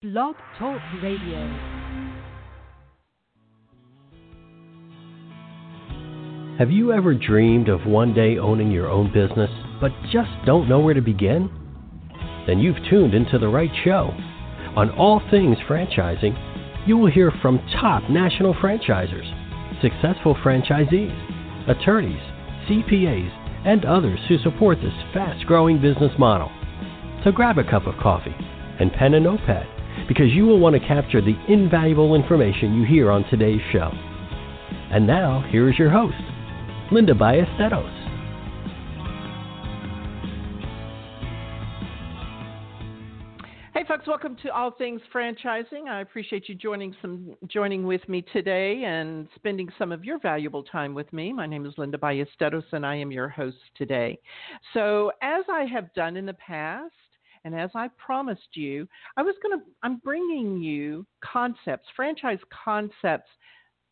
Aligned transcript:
Blog 0.00 0.36
Talk 0.60 0.80
Radio. 1.02 1.40
Have 6.56 6.70
you 6.70 6.92
ever 6.92 7.14
dreamed 7.14 7.68
of 7.68 7.84
one 7.84 8.14
day 8.14 8.38
owning 8.38 8.70
your 8.70 8.88
own 8.88 9.12
business, 9.12 9.50
but 9.80 9.90
just 10.12 10.30
don't 10.46 10.68
know 10.68 10.78
where 10.78 10.94
to 10.94 11.00
begin? 11.00 11.50
Then 12.46 12.60
you've 12.60 12.76
tuned 12.88 13.12
into 13.12 13.40
the 13.40 13.48
right 13.48 13.72
show. 13.84 14.14
On 14.76 14.88
All 14.90 15.20
Things 15.32 15.58
Franchising, 15.68 16.86
you 16.86 16.96
will 16.96 17.10
hear 17.10 17.32
from 17.42 17.58
top 17.80 18.08
national 18.08 18.54
franchisers, 18.54 19.26
successful 19.82 20.36
franchisees, 20.36 21.68
attorneys, 21.68 22.22
CPAs, 22.70 23.66
and 23.66 23.84
others 23.84 24.20
who 24.28 24.38
support 24.38 24.78
this 24.80 24.94
fast 25.12 25.44
growing 25.46 25.82
business 25.82 26.12
model. 26.20 26.52
So 27.24 27.32
grab 27.32 27.58
a 27.58 27.68
cup 27.68 27.88
of 27.88 27.96
coffee 28.00 28.36
and 28.78 28.92
pen 28.92 29.14
and 29.14 29.24
notepad 29.24 29.66
because 30.06 30.28
you 30.28 30.46
will 30.46 30.58
want 30.58 30.74
to 30.74 30.86
capture 30.86 31.20
the 31.20 31.34
invaluable 31.48 32.14
information 32.14 32.74
you 32.74 32.86
hear 32.86 33.10
on 33.10 33.24
today's 33.30 33.60
show. 33.72 33.90
And 34.90 35.06
now, 35.06 35.44
here 35.50 35.68
is 35.68 35.78
your 35.78 35.90
host, 35.90 36.14
Linda 36.92 37.14
Ballesteros. 37.14 37.98
Hey 43.78 43.84
folks, 43.86 44.08
welcome 44.08 44.36
to 44.42 44.52
All 44.52 44.72
Things 44.72 45.00
Franchising. 45.14 45.86
I 45.88 46.00
appreciate 46.00 46.48
you 46.48 46.56
joining 46.56 46.96
some 47.00 47.36
joining 47.46 47.86
with 47.86 48.06
me 48.08 48.22
today 48.32 48.82
and 48.84 49.28
spending 49.36 49.68
some 49.78 49.92
of 49.92 50.04
your 50.04 50.18
valuable 50.18 50.64
time 50.64 50.94
with 50.94 51.12
me. 51.12 51.32
My 51.32 51.46
name 51.46 51.64
is 51.64 51.74
Linda 51.78 51.96
Ballesteros 51.96 52.64
and 52.72 52.84
I 52.84 52.96
am 52.96 53.12
your 53.12 53.28
host 53.28 53.56
today. 53.76 54.18
So, 54.74 55.12
as 55.22 55.44
I 55.48 55.64
have 55.72 55.94
done 55.94 56.16
in 56.16 56.26
the 56.26 56.34
past, 56.34 56.92
and 57.44 57.54
as 57.54 57.70
I 57.74 57.88
promised 57.96 58.54
you, 58.54 58.88
I 59.16 59.22
was 59.22 59.34
going 59.42 59.58
to, 59.58 59.64
I'm 59.82 59.98
bringing 59.98 60.62
you 60.62 61.06
concepts, 61.22 61.86
franchise 61.94 62.38
concepts 62.64 63.30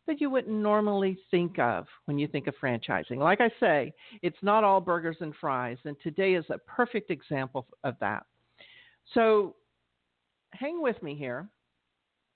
that 0.07 0.21
you 0.21 0.29
wouldn't 0.29 0.55
normally 0.55 1.17
think 1.29 1.59
of 1.59 1.85
when 2.05 2.17
you 2.17 2.27
think 2.27 2.47
of 2.47 2.55
franchising. 2.61 3.17
Like 3.17 3.41
I 3.41 3.51
say, 3.59 3.93
it's 4.21 4.37
not 4.41 4.63
all 4.63 4.79
burgers 4.79 5.17
and 5.19 5.33
fries, 5.39 5.77
and 5.83 5.97
today 6.01 6.33
is 6.33 6.45
a 6.49 6.57
perfect 6.59 7.11
example 7.11 7.67
of 7.83 7.95
that. 7.99 8.23
So 9.13 9.55
hang 10.53 10.81
with 10.81 11.01
me 11.03 11.15
here. 11.15 11.47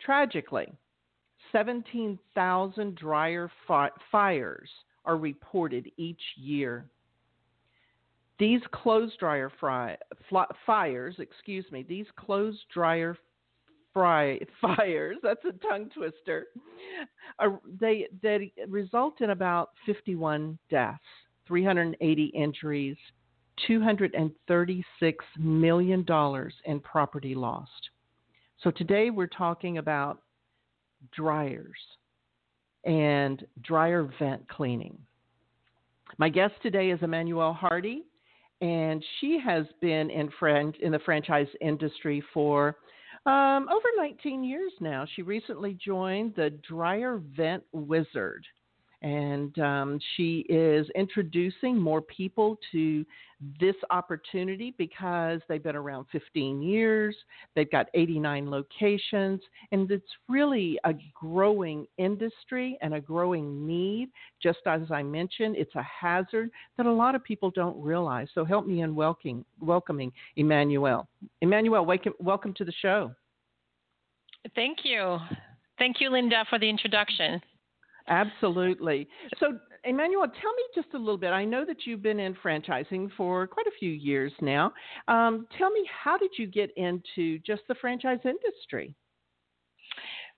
Tragically, 0.01 0.71
17,000 1.51 2.95
dryer 2.95 3.51
fi- 3.67 3.89
fires 4.11 4.69
are 5.05 5.17
reported 5.17 5.89
each 5.97 6.21
year 6.35 6.85
these 8.41 8.61
clothes 8.71 9.11
dryer 9.19 9.51
fry, 9.59 9.95
fires, 10.65 11.15
excuse 11.19 11.63
me, 11.71 11.85
these 11.87 12.07
clothes 12.17 12.57
dryer 12.73 13.15
fry, 13.93 14.39
fires, 14.61 15.17
that's 15.21 15.45
a 15.45 15.51
tongue 15.67 15.91
twister, 15.93 16.47
are, 17.37 17.61
they, 17.79 18.07
they 18.23 18.51
result 18.67 19.21
in 19.21 19.29
about 19.29 19.69
51 19.85 20.57
deaths, 20.71 20.97
380 21.47 22.25
injuries, 22.33 22.97
$236 23.69 24.83
million 25.37 26.05
in 26.65 26.79
property 26.79 27.35
lost. 27.35 27.89
So 28.63 28.71
today 28.71 29.11
we're 29.11 29.27
talking 29.27 29.77
about 29.77 30.23
dryers 31.15 31.77
and 32.85 33.45
dryer 33.61 34.11
vent 34.17 34.49
cleaning. 34.49 34.97
My 36.17 36.27
guest 36.27 36.55
today 36.63 36.89
is 36.89 36.99
Emmanuelle 37.01 37.55
Hardy 37.55 38.05
and 38.61 39.03
she 39.19 39.39
has 39.43 39.65
been 39.81 40.09
in 40.09 40.29
fran- 40.39 40.73
in 40.81 40.91
the 40.91 40.99
franchise 40.99 41.47
industry 41.59 42.23
for 42.33 42.77
um, 43.25 43.67
over 43.69 43.87
19 43.97 44.43
years 44.43 44.71
now. 44.79 45.05
She 45.15 45.21
recently 45.21 45.77
joined 45.83 46.35
the 46.35 46.51
Dryer 46.67 47.21
Vent 47.35 47.63
Wizard, 47.71 48.45
and 49.01 49.57
um, 49.59 49.99
she 50.15 50.45
is 50.47 50.87
introducing 50.95 51.77
more 51.77 52.01
people 52.01 52.59
to 52.71 53.05
this 53.59 53.75
opportunity 53.89 54.75
because 54.77 55.41
they've 55.49 55.63
been 55.63 55.75
around 55.75 56.05
15 56.11 56.61
years, 56.61 57.15
they've 57.55 57.71
got 57.71 57.87
89 57.95 58.51
locations, 58.51 59.41
and 59.71 59.89
it's 59.89 60.05
really 60.29 60.79
a 60.83 60.93
growing 61.19 61.87
industry 61.97 62.77
and 62.81 62.93
a 62.93 63.01
growing 63.01 63.65
need. 63.65 64.09
Just 64.41 64.59
as 64.67 64.81
I 64.91 65.01
mentioned, 65.01 65.55
it's 65.57 65.73
a 65.73 65.83
hazard 65.83 66.51
that 66.77 66.85
a 66.85 66.91
lot 66.91 67.15
of 67.15 67.23
people 67.23 67.49
don't 67.49 67.81
realize. 67.81 68.27
So 68.35 68.45
help 68.45 68.67
me 68.67 68.81
in 68.81 68.93
welcoming, 68.93 69.43
welcoming 69.59 70.11
Emmanuel. 70.35 71.07
Emmanuelle, 71.43 71.85
welcome, 71.85 72.13
welcome 72.19 72.53
to 72.55 72.65
the 72.65 72.73
show. 72.81 73.11
Thank 74.53 74.79
you. 74.83 75.17
Thank 75.79 75.99
you, 75.99 76.11
Linda, 76.11 76.45
for 76.49 76.59
the 76.59 76.69
introduction. 76.69 77.41
Absolutely. 78.07 79.07
So, 79.39 79.57
Emmanuelle, 79.87 80.31
tell 80.41 80.53
me 80.53 80.63
just 80.75 80.87
a 80.93 80.97
little 80.97 81.17
bit. 81.17 81.31
I 81.31 81.43
know 81.45 81.65
that 81.65 81.85
you've 81.85 82.03
been 82.03 82.19
in 82.19 82.35
franchising 82.35 83.09
for 83.17 83.47
quite 83.47 83.67
a 83.67 83.77
few 83.79 83.91
years 83.91 84.31
now. 84.41 84.73
Um, 85.07 85.47
tell 85.57 85.71
me, 85.71 85.87
how 86.03 86.17
did 86.17 86.31
you 86.37 86.47
get 86.47 86.71
into 86.77 87.39
just 87.39 87.61
the 87.67 87.75
franchise 87.75 88.19
industry? 88.23 88.95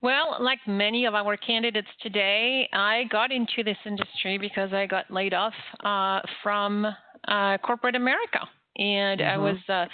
Well, 0.01 0.38
like 0.40 0.59
many 0.68 1.06
of 1.06 1.13
our 1.13 1.38
candidates 1.38 1.88
today, 2.01 2.68
I 2.74 3.03
got 3.09 3.31
into 3.31 3.63
this 3.63 3.78
industry 3.85 4.38
because 4.38 4.74
I 4.74 4.85
got 4.85 5.09
laid 5.09 5.34
off 5.34 5.53
uh, 5.84 6.19
from 6.41 6.85
uh, 7.28 7.57
corporate 7.59 7.95
America. 7.95 8.40
And 8.78 9.22
mm-hmm. 9.22 9.30
I 9.30 9.38
was. 9.38 9.57
Uh, 9.69 9.85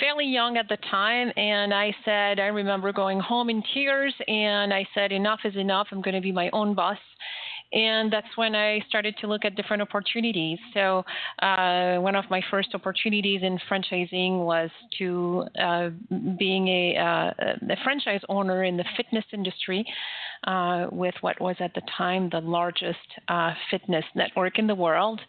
fairly 0.00 0.26
young 0.26 0.56
at 0.56 0.68
the 0.68 0.78
time, 0.90 1.30
and 1.36 1.72
I 1.72 1.94
said, 2.04 2.40
I 2.40 2.46
remember 2.46 2.92
going 2.92 3.20
home 3.20 3.50
in 3.50 3.62
tears, 3.74 4.14
and 4.26 4.72
I 4.72 4.86
said, 4.94 5.12
enough 5.12 5.40
is 5.44 5.56
enough. 5.56 5.88
I'm 5.90 6.02
going 6.02 6.14
to 6.14 6.20
be 6.20 6.32
my 6.32 6.50
own 6.52 6.74
boss. 6.74 6.98
And 7.72 8.12
that's 8.12 8.28
when 8.36 8.54
I 8.54 8.80
started 8.88 9.16
to 9.20 9.26
look 9.26 9.44
at 9.44 9.56
different 9.56 9.82
opportunities. 9.82 10.58
So, 10.72 11.04
uh, 11.42 11.96
one 11.96 12.14
of 12.14 12.24
my 12.30 12.40
first 12.48 12.68
opportunities 12.74 13.42
in 13.42 13.58
franchising 13.68 14.44
was 14.44 14.70
to 14.98 15.44
uh, 15.60 15.90
being 16.38 16.68
a, 16.68 16.96
uh, 16.96 17.48
a, 17.70 17.76
franchise 17.82 18.20
owner 18.28 18.62
in 18.62 18.76
the 18.76 18.84
fitness 18.96 19.24
industry 19.32 19.84
uh, 20.44 20.86
with 20.92 21.14
what 21.22 21.40
was 21.40 21.56
at 21.58 21.74
the 21.74 21.82
time 21.98 22.28
the 22.30 22.40
largest 22.40 22.98
uh, 23.28 23.52
fitness 23.70 24.04
network 24.14 24.58
in 24.58 24.66
the 24.66 24.74
world 24.74 25.20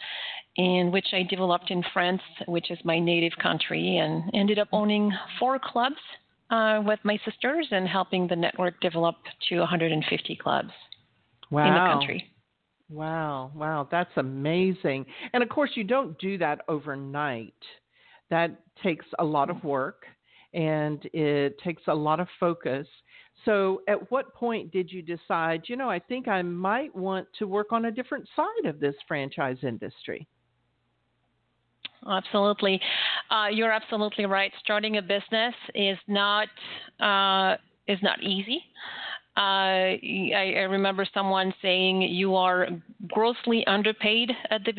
in 0.57 0.91
which 0.91 1.07
I 1.13 1.23
developed 1.23 1.69
in 1.69 1.83
France, 1.93 2.21
which 2.47 2.71
is 2.71 2.79
my 2.83 2.99
native 2.99 3.37
country, 3.41 3.97
and 3.97 4.23
ended 4.33 4.57
up 4.59 4.67
owning 4.71 5.11
four 5.39 5.59
clubs 5.63 5.95
uh, 6.49 6.81
with 6.83 6.99
my 7.03 7.17
sisters 7.25 7.67
and 7.71 7.87
helping 7.87 8.27
the 8.27 8.35
network 8.35 8.79
develop 8.81 9.15
to 9.49 9.59
150 9.59 10.35
clubs 10.41 10.71
wow. 11.51 11.67
in 11.67 11.73
the 11.73 11.93
country. 11.93 12.31
Wow, 12.89 13.51
wow, 13.53 13.87
that's 13.91 14.15
amazing. 14.15 15.05
And 15.33 15.43
of 15.43 15.49
course, 15.49 15.71
you 15.75 15.83
don't 15.83 16.17
do 16.19 16.37
that 16.37 16.61
overnight. 16.67 17.53
That 18.29 18.59
takes 18.81 19.05
a 19.19 19.23
lot 19.23 19.49
of 19.49 19.63
work 19.63 20.05
and 20.53 21.07
it 21.13 21.59
takes 21.59 21.83
a 21.87 21.93
lot 21.93 22.19
of 22.19 22.27
focus. 22.39 22.87
So, 23.45 23.81
at 23.87 24.09
what 24.09 24.33
point 24.33 24.71
did 24.71 24.91
you 24.91 25.01
decide, 25.01 25.63
you 25.67 25.75
know, 25.75 25.89
I 25.89 25.99
think 25.99 26.27
I 26.27 26.41
might 26.41 26.95
want 26.95 27.27
to 27.39 27.45
work 27.45 27.71
on 27.71 27.85
a 27.85 27.91
different 27.91 28.27
side 28.35 28.65
of 28.65 28.79
this 28.79 28.95
franchise 29.07 29.57
industry? 29.61 30.27
Absolutely. 32.09 32.79
Uh, 33.29 33.47
you're 33.51 33.71
absolutely 33.71 34.25
right. 34.25 34.51
Starting 34.63 34.97
a 34.97 35.01
business 35.01 35.53
is 35.75 35.97
not 36.07 36.47
uh, 36.99 37.57
is 37.87 37.99
not 38.01 38.21
easy. 38.21 38.61
Uh, 39.37 39.93
I, 40.01 40.53
I, 40.57 40.61
remember 40.63 41.05
someone 41.13 41.53
saying 41.61 42.01
you 42.01 42.35
are 42.35 42.69
grossly 43.07 43.63
underpaid 43.67 44.31
at 44.49 44.61
the 44.65 44.71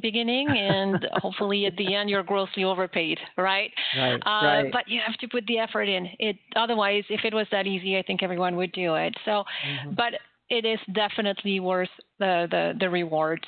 beginning, 0.00 0.48
and 0.48 1.06
hopefully 1.12 1.66
at 1.66 1.76
the 1.76 1.94
end 1.94 2.08
you're 2.08 2.22
grossly 2.22 2.64
overpaid, 2.64 3.18
right? 3.36 3.70
Right, 3.94 4.14
uh, 4.14 4.46
right. 4.46 4.72
But 4.72 4.88
you 4.88 5.02
have 5.06 5.18
to 5.18 5.28
put 5.28 5.44
the 5.46 5.58
effort 5.58 5.82
in. 5.82 6.08
It 6.18 6.36
otherwise, 6.56 7.04
if 7.10 7.26
it 7.26 7.34
was 7.34 7.46
that 7.52 7.66
easy, 7.66 7.98
I 7.98 8.02
think 8.02 8.22
everyone 8.22 8.56
would 8.56 8.72
do 8.72 8.94
it. 8.94 9.14
So, 9.26 9.44
mm-hmm. 9.68 9.94
but 9.94 10.14
it 10.48 10.64
is 10.64 10.78
definitely 10.94 11.60
worth 11.60 11.90
the 12.18 12.46
the, 12.50 12.72
the 12.80 12.88
rewards. 12.88 13.44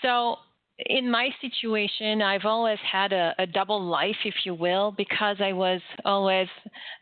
So 0.00 0.36
in 0.86 1.10
my 1.10 1.30
situation, 1.40 2.22
I've 2.22 2.44
always 2.44 2.78
had 2.90 3.12
a, 3.12 3.34
a, 3.38 3.46
double 3.46 3.82
life, 3.82 4.16
if 4.24 4.34
you 4.44 4.54
will, 4.54 4.92
because 4.96 5.36
I 5.40 5.52
was 5.52 5.80
always, 6.04 6.48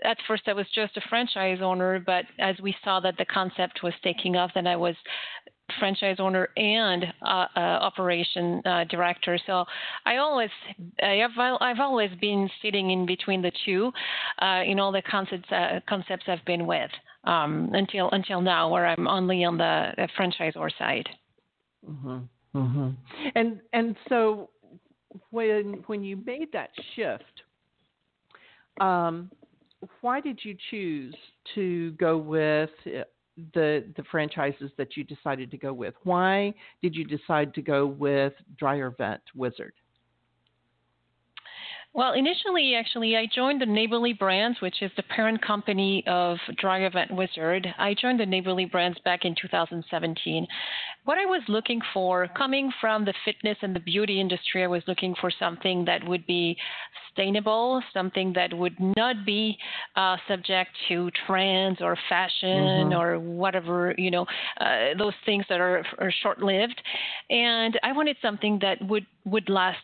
at 0.04 0.16
first, 0.26 0.44
I 0.46 0.52
was 0.52 0.66
just 0.75 0.96
a 0.96 1.02
franchise 1.08 1.58
owner, 1.62 2.00
but 2.00 2.25
as 2.38 2.56
we 2.62 2.75
saw 2.84 3.00
that 3.00 3.16
the 3.19 3.25
concept 3.26 3.80
was 3.82 3.92
taking 4.02 4.36
off, 4.36 4.50
then 4.54 4.66
I 4.66 4.76
was 4.76 4.94
franchise 5.78 6.16
owner 6.19 6.48
and 6.56 7.04
uh, 7.22 7.46
uh, 7.54 7.58
operation 7.60 8.62
uh, 8.64 8.84
director. 8.84 9.38
So 9.46 9.64
I 10.06 10.16
always, 10.16 10.50
I 11.02 11.20
have, 11.22 11.32
I've 11.60 11.80
always 11.80 12.10
been 12.20 12.48
sitting 12.62 12.90
in 12.90 13.06
between 13.06 13.42
the 13.42 13.52
two 13.66 13.92
uh, 14.40 14.62
in 14.66 14.80
all 14.80 14.92
the 14.92 15.02
concepts, 15.02 15.50
uh, 15.52 15.80
concepts 15.88 16.25
I've 16.26 16.44
been 16.46 16.66
with 16.66 16.90
um, 17.25 17.70
until 17.75 18.08
until 18.10 18.40
now, 18.40 18.70
where 18.70 18.86
I'm 18.86 19.06
only 19.06 19.44
on 19.44 19.58
the 19.58 20.08
franchisor 20.19 20.70
side. 20.78 21.08
Mm-hmm. 21.88 22.19
Mm-hmm. 22.55 22.91
And 23.35 23.61
and 23.73 23.97
so 24.09 24.50
when 25.31 25.85
when 25.87 26.03
you 26.03 26.17
made 26.25 26.53
that 26.53 26.71
shift, 26.95 27.43
um, 28.81 29.31
why 30.00 30.21
did 30.21 30.41
you 30.43 30.56
choose 30.71 31.15
to 31.55 31.93
go 31.93 32.17
with 32.17 32.71
uh, 32.87 33.05
the 33.55 33.85
the 33.97 34.03
franchises 34.11 34.71
that 34.77 34.97
you 34.97 35.05
decided 35.05 35.50
to 35.50 35.56
go 35.59 35.73
with? 35.73 35.95
Why 36.05 36.55
did 36.83 36.95
you 36.95 37.05
decide 37.05 37.55
to 37.55 37.62
go 37.62 37.87
with 37.87 38.33
Dryer 38.59 38.95
Vent 38.97 39.23
Wizard? 39.35 39.73
Well, 41.95 42.12
initially, 42.12 42.75
actually, 42.75 43.17
I 43.17 43.27
joined 43.35 43.62
the 43.62 43.67
Neighborly 43.67 44.12
Brands, 44.12 44.61
which 44.61 44.83
is 44.83 44.91
the 44.97 45.03
parent 45.05 45.43
company 45.43 46.05
of 46.06 46.37
Dryer 46.56 46.91
Vent 46.91 47.11
Wizard. 47.11 47.67
I 47.79 47.95
joined 47.95 48.21
the 48.21 48.27
Neighborly 48.27 48.67
Brands 48.67 48.99
back 49.05 49.25
in 49.25 49.35
2017. 49.41 50.47
What 51.08 51.16
I 51.16 51.25
was 51.25 51.40
looking 51.49 51.81
for, 51.94 52.28
coming 52.37 52.70
from 52.82 53.06
the 53.06 53.14
fitness 53.25 53.56
and 53.62 53.75
the 53.75 53.81
beauty 53.81 54.20
industry, 54.20 54.62
I 54.62 54.66
was 54.66 54.82
looking 54.87 55.14
for 55.19 55.31
something 55.38 55.87
that 55.87 56.06
would 56.06 56.26
be 56.26 56.55
sustainable, 57.06 57.82
something 57.94 58.34
that 58.34 58.52
would 58.52 58.76
not 58.78 59.25
be 59.25 59.56
uh, 59.96 60.19
subject 60.28 60.69
to 60.88 61.10
trends 61.26 61.78
or 61.81 61.96
fashion 62.10 62.90
mm-hmm. 62.90 62.93
or 62.93 63.19
whatever, 63.19 63.94
you 63.96 64.10
know, 64.10 64.26
uh, 64.60 64.99
those 64.99 65.14
things 65.25 65.46
that 65.49 65.60
are, 65.60 65.82
are 65.96 66.12
short-lived. 66.22 66.78
And 67.31 67.81
I 67.82 67.93
wanted 67.93 68.19
something 68.20 68.58
that 68.61 68.76
would 68.87 69.06
would 69.25 69.49
last 69.49 69.78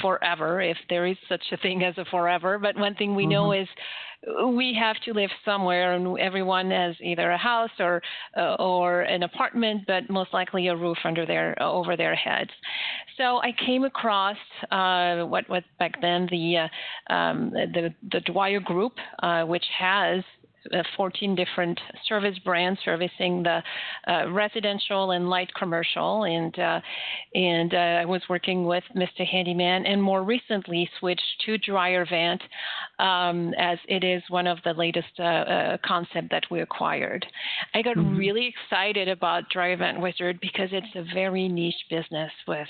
forever, 0.00 0.60
if 0.60 0.76
there 0.88 1.06
is 1.06 1.16
such 1.28 1.42
a 1.52 1.56
thing 1.56 1.82
as 1.82 1.98
a 1.98 2.04
forever. 2.04 2.56
But 2.58 2.76
one 2.76 2.94
thing 2.94 3.16
we 3.16 3.24
mm-hmm. 3.24 3.32
know 3.32 3.52
is 3.52 3.68
we 4.26 4.76
have 4.78 4.96
to 5.04 5.12
live 5.12 5.30
somewhere, 5.44 5.94
and 5.94 6.18
everyone 6.18 6.70
has 6.70 6.96
either 7.00 7.30
a 7.30 7.38
house 7.38 7.70
or 7.78 8.02
uh, 8.36 8.54
or 8.58 9.02
an 9.02 9.22
apartment, 9.22 9.82
but 9.86 10.10
most 10.10 10.32
likely 10.32 10.68
a 10.68 10.76
roof 10.76 10.98
under 11.04 11.24
their 11.24 11.60
over 11.62 11.96
their 11.96 12.14
heads. 12.14 12.50
So 13.16 13.38
I 13.38 13.52
came 13.64 13.84
across 13.84 14.36
uh, 14.70 15.24
what 15.24 15.48
was 15.48 15.62
back 15.78 16.00
then 16.00 16.26
the 16.30 16.68
uh, 17.10 17.12
um, 17.12 17.50
the 17.50 17.94
the 18.10 18.20
Dwyer 18.20 18.60
Group, 18.60 18.94
uh, 19.22 19.44
which 19.44 19.64
has 19.78 20.24
uh, 20.72 20.82
14 20.96 21.34
different 21.34 21.80
service 22.08 22.38
brands 22.44 22.80
servicing 22.84 23.42
the 23.42 23.62
uh, 24.06 24.30
residential 24.30 25.12
and 25.12 25.28
light 25.28 25.50
commercial. 25.54 26.24
And 26.24 26.58
uh, 26.58 26.80
and 27.34 27.74
uh, 27.74 27.76
I 27.76 28.04
was 28.04 28.22
working 28.28 28.66
with 28.66 28.84
Mr. 28.96 29.26
Handyman, 29.26 29.86
and 29.86 30.02
more 30.02 30.22
recently 30.22 30.88
switched 30.98 31.42
to 31.46 31.58
Dryer 31.58 32.06
Vent, 32.08 32.42
um, 32.98 33.54
as 33.58 33.78
it 33.88 34.04
is 34.04 34.22
one 34.28 34.46
of 34.46 34.58
the 34.64 34.72
latest 34.72 35.18
uh, 35.20 35.76
concept 35.84 36.30
that 36.30 36.44
we 36.50 36.60
acquired. 36.60 37.26
I 37.74 37.82
got 37.82 37.96
mm-hmm. 37.96 38.16
really 38.16 38.54
excited 38.54 39.08
about 39.08 39.50
Dryer 39.50 39.76
Vent 39.76 40.00
Wizard 40.00 40.40
because 40.40 40.68
it's 40.72 40.86
a 40.94 41.04
very 41.14 41.48
niche 41.48 41.74
business 41.90 42.32
with 42.46 42.68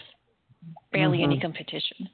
barely 0.93 1.19
mm-hmm. 1.19 1.33
any 1.33 1.41
competition. 1.41 2.09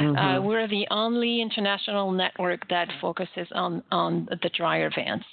Mm-hmm. 0.00 0.16
Uh, 0.16 0.40
we're 0.40 0.68
the 0.68 0.86
only 0.90 1.40
international 1.40 2.10
network 2.12 2.68
that 2.68 2.88
focuses 3.00 3.46
on, 3.54 3.82
on 3.90 4.28
the 4.42 4.50
dryer 4.56 4.90
vents, 4.94 5.24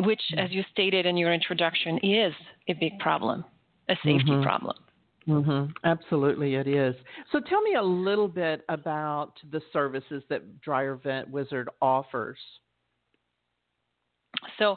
which, 0.00 0.22
as 0.36 0.50
you 0.50 0.62
stated 0.72 1.06
in 1.06 1.16
your 1.16 1.32
introduction, 1.32 1.98
is 2.02 2.32
a 2.68 2.74
big 2.74 2.98
problem, 2.98 3.44
a 3.88 3.94
safety 3.96 4.30
mm-hmm. 4.30 4.42
problem. 4.42 4.76
Mm-hmm. 5.28 5.72
Absolutely, 5.84 6.56
it 6.56 6.66
is. 6.66 6.94
So, 7.30 7.40
tell 7.40 7.62
me 7.62 7.74
a 7.74 7.82
little 7.82 8.28
bit 8.28 8.64
about 8.68 9.34
the 9.52 9.60
services 9.72 10.22
that 10.28 10.60
Dryer 10.60 10.96
Vent 10.96 11.30
Wizard 11.30 11.68
offers. 11.80 12.38
So, 14.58 14.76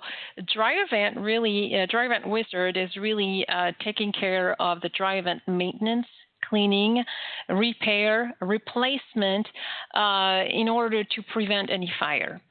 Dryer 0.54 0.84
Vent 0.90 1.18
really, 1.18 1.74
uh, 1.76 1.88
Dryer 1.90 2.10
Vent 2.10 2.28
Wizard 2.28 2.78
is 2.78 2.90
really 2.96 3.46
uh, 3.50 3.72
taking 3.84 4.12
care 4.12 4.60
of 4.62 4.82
the 4.82 4.90
dryer 4.90 5.24
vent 5.24 5.42
maintenance 5.48 6.06
cleaning, 6.50 7.04
repair, 7.50 8.36
replacement 8.42 9.48
uh, 9.94 10.44
in 10.50 10.68
order 10.70 11.04
to 11.04 11.22
prevent 11.34 11.70
any 11.70 11.92
fire. 12.00 12.42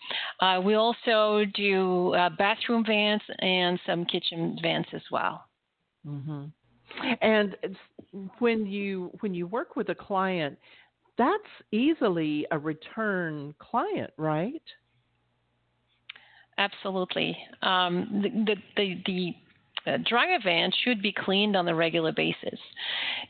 Uh, 0.40 0.60
we 0.64 0.74
also 0.74 1.44
do 1.54 2.14
uh, 2.14 2.30
bathroom 2.38 2.84
vents 2.86 3.24
and 3.40 3.78
some 3.86 4.04
kitchen 4.04 4.58
vents 4.62 4.88
as 4.92 5.02
well. 5.10 5.44
Mm-hmm. 6.06 6.44
And 7.22 7.56
when 8.38 8.66
you 8.66 9.10
when 9.20 9.34
you 9.34 9.46
work 9.46 9.74
with 9.74 9.88
a 9.88 9.94
client, 9.94 10.56
that's 11.18 11.42
easily 11.72 12.46
a 12.50 12.58
return 12.58 13.54
client, 13.58 14.10
right? 14.16 14.62
Absolutely. 16.58 17.36
Um, 17.62 18.22
the, 18.22 18.56
the, 18.76 19.02
the 19.06 19.34
a 19.86 19.98
dryer 19.98 20.38
vent 20.42 20.74
should 20.84 21.02
be 21.02 21.12
cleaned 21.12 21.56
on 21.56 21.68
a 21.68 21.74
regular 21.74 22.12
basis. 22.12 22.58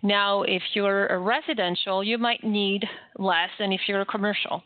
Now, 0.02 0.42
if 0.42 0.62
you're 0.74 1.06
a 1.06 1.18
residential, 1.18 2.02
you 2.04 2.18
might 2.18 2.44
need 2.44 2.84
less 3.18 3.50
than 3.58 3.72
if 3.72 3.82
you're 3.88 4.02
a 4.02 4.06
commercial. 4.06 4.62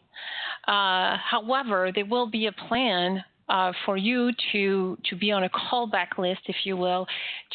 Uh, 0.67 1.17
however, 1.19 1.91
there 1.95 2.07
will 2.07 2.31
be 2.31 2.47
a 2.47 2.53
plan 2.53 3.25
uh, 3.49 3.73
for 3.87 3.97
you 3.97 4.31
to 4.53 4.99
to 5.09 5.17
be 5.17 5.33
on 5.33 5.45
a 5.45 5.49
callback 5.49 6.19
list, 6.19 6.41
if 6.47 6.57
you 6.65 6.77
will, 6.77 7.07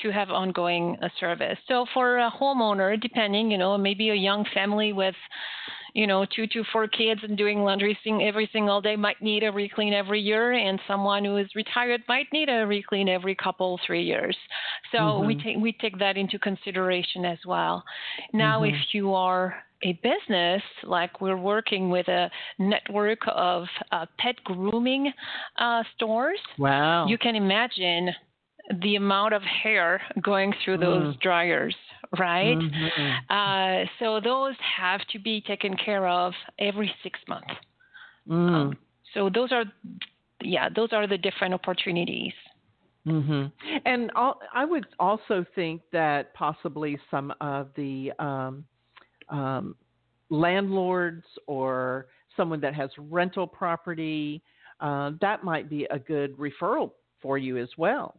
to 0.02 0.12
have 0.12 0.30
ongoing 0.30 0.98
uh, 1.02 1.10
service. 1.20 1.58
So 1.68 1.86
for 1.94 2.18
a 2.18 2.32
homeowner, 2.32 3.00
depending, 3.00 3.52
you 3.52 3.58
know, 3.58 3.78
maybe 3.78 4.10
a 4.10 4.16
young 4.16 4.46
family 4.54 4.94
with 4.94 5.16
you 5.94 6.08
know, 6.08 6.26
two 6.36 6.48
to 6.48 6.64
four 6.72 6.88
kids 6.88 7.22
and 7.24 7.38
doing 7.38 7.64
laundry 7.64 7.98
thing 8.04 8.24
every 8.24 8.50
single 8.52 8.82
day 8.82 8.96
might 8.96 9.22
need 9.22 9.44
a 9.44 9.52
reclean 9.52 9.94
every 9.94 10.20
year, 10.20 10.54
and 10.54 10.80
someone 10.88 11.24
who 11.24 11.38
is 11.38 11.48
retired 11.56 12.02
might 12.08 12.28
need 12.34 12.50
a 12.50 12.66
reclean 12.66 13.08
every 13.08 13.36
couple 13.36 13.80
three 13.86 14.04
years. 14.04 14.36
So 14.92 14.98
mm-hmm. 14.98 15.28
we 15.28 15.36
take 15.36 15.58
we 15.58 15.72
take 15.74 16.00
that 16.00 16.18
into 16.18 16.40
consideration 16.40 17.26
as 17.26 17.40
well. 17.46 17.84
Now, 18.34 18.62
mm-hmm. 18.62 18.76
if 18.76 18.82
you 18.94 19.14
are 19.14 19.56
a 19.84 19.94
business, 20.02 20.62
like 20.84 21.22
we're 21.22 21.38
working 21.38 21.90
with 21.90 22.08
a 22.08 22.30
network 22.58 23.20
of 23.28 23.66
uh, 23.92 24.06
pet 24.18 24.36
grooming 24.44 25.12
uh, 25.60 25.84
stores. 25.96 26.40
Wow! 26.58 27.06
You 27.08 27.18
can 27.18 27.36
imagine 27.36 28.10
the 28.82 28.96
amount 28.96 29.34
of 29.34 29.42
hair 29.42 30.02
going 30.22 30.54
through 30.64 30.78
those 30.78 31.16
mm. 31.16 31.20
dryers, 31.20 31.76
right? 32.18 32.58
Mm-hmm. 32.58 33.34
Uh, 33.34 33.86
so 34.00 34.20
those 34.20 34.56
have 34.78 35.02
to 35.12 35.20
be 35.20 35.42
taken 35.42 35.76
care 35.76 36.08
of 36.08 36.34
every 36.60 36.94
six 37.04 37.20
months. 37.28 37.54
Mm. 38.28 38.54
Um, 38.54 38.78
so 39.14 39.30
those 39.30 39.52
are, 39.52 39.66
yeah, 40.42 40.70
those 40.74 40.90
are 40.94 41.08
the 41.08 41.18
different 41.18 41.54
opportunities. 41.54 42.34
Mm-hmm. 43.06 43.48
And 43.86 44.12
I 44.16 44.64
would 44.64 44.86
also 44.98 45.46
think 45.56 45.82
that 45.92 46.34
possibly 46.34 46.98
some 47.12 47.34
of 47.42 47.68
the 47.76 48.14
um, 48.18 48.64
um, 49.28 49.76
landlords 50.30 51.26
or 51.48 52.08
someone 52.38 52.62
that 52.62 52.74
has 52.74 52.90
rental 52.98 53.46
property, 53.46 54.42
uh, 54.80 55.12
that 55.20 55.44
might 55.44 55.70
be 55.70 55.86
a 55.92 56.00
good 56.00 56.38
referral 56.38 56.92
for 57.22 57.38
you 57.38 57.58
as 57.58 57.70
well. 57.78 58.16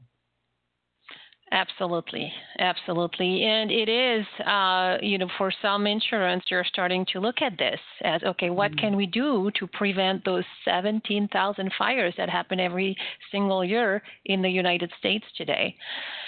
Absolutely, 1.55 2.33
absolutely, 2.59 3.45
and 3.45 3.71
it 3.71 3.89
is, 3.89 4.27
uh, 4.45 4.97
you 5.01 5.19
know, 5.19 5.29
for 5.39 5.53
some 5.63 5.87
insurance, 5.87 6.43
you're 6.51 6.65
starting 6.65 7.07
to 7.13 7.21
look 7.21 7.41
at 7.43 7.57
this 7.57 7.79
as 8.03 8.21
okay, 8.25 8.51
what 8.51 8.73
mm-hmm. 8.73 8.81
can 8.81 8.97
we 8.97 9.07
do 9.07 9.53
to 9.61 9.69
prevent 9.69 10.25
those 10.25 10.43
17,000 10.65 11.73
fires 11.79 12.13
that 12.17 12.29
happen 12.29 12.59
every 12.59 12.97
single 13.31 13.65
year 13.65 14.03
in 14.25 14.43
the 14.43 14.49
United 14.49 14.91
States 14.99 15.25
today? 15.37 15.77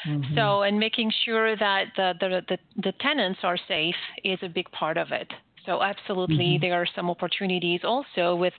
Mm-hmm. 0.06 0.36
So, 0.36 0.62
and 0.62 0.78
making 0.78 1.10
sure 1.24 1.56
that 1.56 1.86
the, 1.96 2.12
the 2.20 2.42
the 2.48 2.58
the 2.84 2.92
tenants 3.00 3.40
are 3.42 3.58
safe 3.66 3.96
is 4.22 4.38
a 4.42 4.48
big 4.48 4.70
part 4.70 4.96
of 4.96 5.10
it. 5.10 5.28
So, 5.64 5.82
absolutely, 5.82 6.50
mm-hmm. 6.54 6.62
there 6.62 6.80
are 6.80 6.86
some 6.94 7.10
opportunities 7.10 7.80
also 7.82 8.36
with 8.36 8.54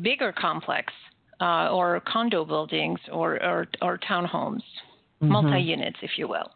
bigger 0.00 0.32
complex 0.32 0.90
uh, 1.42 1.68
or 1.68 2.00
condo 2.10 2.46
buildings 2.46 2.98
or 3.12 3.44
or, 3.44 3.66
or 3.82 3.98
townhomes 3.98 4.62
mm-hmm. 5.22 5.32
multi 5.32 5.60
units, 5.60 5.98
if 6.02 6.12
you 6.16 6.28
will. 6.28 6.50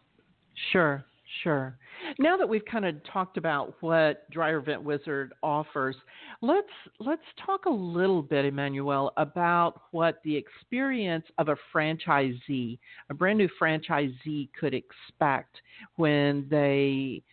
Sure, 0.71 1.03
sure. 1.43 1.77
Now 2.19 2.37
that 2.37 2.47
we've 2.47 2.65
kind 2.65 2.85
of 2.85 2.95
talked 3.11 3.37
about 3.37 3.75
what 3.79 4.29
Dryer 4.29 4.59
Vent 4.59 4.83
Wizard 4.83 5.33
offers, 5.41 5.95
let's 6.41 6.67
let's 6.99 7.21
talk 7.45 7.65
a 7.65 7.69
little 7.69 8.21
bit, 8.21 8.45
Emmanuelle, 8.51 9.11
about 9.17 9.81
what 9.91 10.19
the 10.23 10.35
experience 10.35 11.25
of 11.37 11.49
a 11.49 11.55
franchisee, 11.73 12.77
a 13.09 13.13
brand 13.13 13.37
new 13.37 13.49
franchisee, 13.61 14.49
could 14.59 14.73
expect 14.73 15.61
when 15.95 16.45
they 16.49 17.23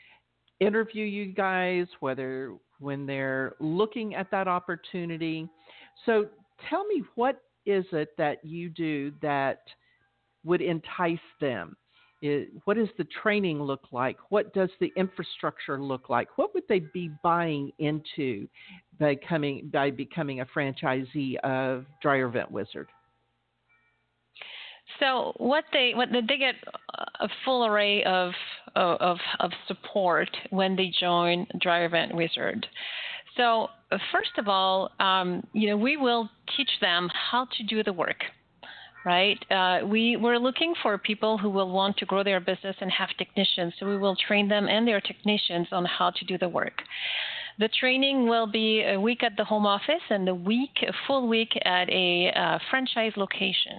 interview 0.61 1.05
you 1.05 1.27
guys, 1.27 1.87
whether 2.01 2.55
when 2.79 3.07
they're 3.07 3.55
looking 3.61 4.15
at 4.15 4.31
that 4.31 4.49
opportunity. 4.49 5.49
So, 6.07 6.27
tell 6.69 6.87
me 6.87 7.03
what 7.15 7.43
is 7.67 7.85
it 7.93 8.17
that 8.17 8.45
you 8.45 8.69
do 8.69 9.13
that 9.21 9.63
would 10.45 10.61
entice 10.61 11.19
them? 11.41 11.77
It, 12.23 12.51
what 12.65 12.77
does 12.77 12.89
the 12.99 13.07
training 13.23 13.63
look 13.63 13.85
like? 13.93 14.19
What 14.29 14.53
does 14.53 14.69
the 14.79 14.93
infrastructure 14.95 15.81
look 15.81 16.11
like? 16.11 16.37
What 16.37 16.53
would 16.55 16.65
they 16.69 16.81
be 16.81 17.11
buying 17.23 17.73
into 17.79 18.47
by 18.99 19.15
coming 19.15 19.71
by 19.73 19.91
becoming 19.91 20.41
a 20.41 20.47
franchisee 20.47 21.37
of 21.39 21.87
Dryer 22.03 22.29
Vent 22.29 22.51
Wizard? 22.51 22.89
So 24.99 25.33
what 25.39 25.65
they 25.73 25.93
what 25.95 26.09
they 26.13 26.37
get 26.37 26.57
a 27.21 27.29
full 27.45 27.65
array 27.65 28.05
of 28.05 28.33
of 28.77 29.19
of 29.39 29.51
support 29.67 30.29
when 30.51 30.77
they 30.77 30.93
join 31.01 31.47
Dryer 31.59 31.89
Vent 31.89 32.15
Wizard. 32.15 32.67
So, 33.37 33.69
first 34.13 34.33
of 34.39 34.49
all, 34.49 34.91
um, 34.99 35.47
you 35.53 35.69
know, 35.69 35.77
we 35.77 35.97
will 35.97 36.29
teach 36.57 36.71
them 36.81 37.09
how 37.31 37.47
to 37.57 37.63
do 37.63 37.83
the 37.83 37.93
work 37.93 38.25
right? 39.05 39.39
Uh, 39.51 39.87
we, 39.87 40.17
we're 40.17 40.39
looking 40.39 40.75
for 40.83 40.99
people 40.99 41.39
who 41.39 41.51
will 41.51 41.71
want 41.71 41.97
to 41.99 42.07
grow 42.07 42.23
their 42.23 42.41
business 42.41 42.77
and 42.81 42.91
have 42.91 43.09
technicians. 43.19 43.75
So 43.79 43.87
we 43.87 43.97
will 43.97 44.17
train 44.17 44.49
them 44.49 44.69
and 44.69 44.87
their 44.87 45.01
technicians 45.01 45.69
on 45.73 45.85
how 45.85 46.11
to 46.11 46.25
do 46.25 46.37
the 46.39 46.49
work. 46.49 46.83
The 47.59 47.69
training 47.69 48.29
will 48.29 48.47
be 48.47 48.83
a 48.83 48.99
week 48.99 49.23
at 49.23 49.37
the 49.37 49.45
home 49.45 49.67
office 49.67 50.03
and 50.09 50.29
a 50.29 50.35
week, 50.35 50.71
a 50.83 50.93
full 51.07 51.29
week 51.29 51.51
at 51.65 51.89
a 51.91 52.33
uh, 52.35 52.59
franchise 52.71 53.13
location. 53.17 53.79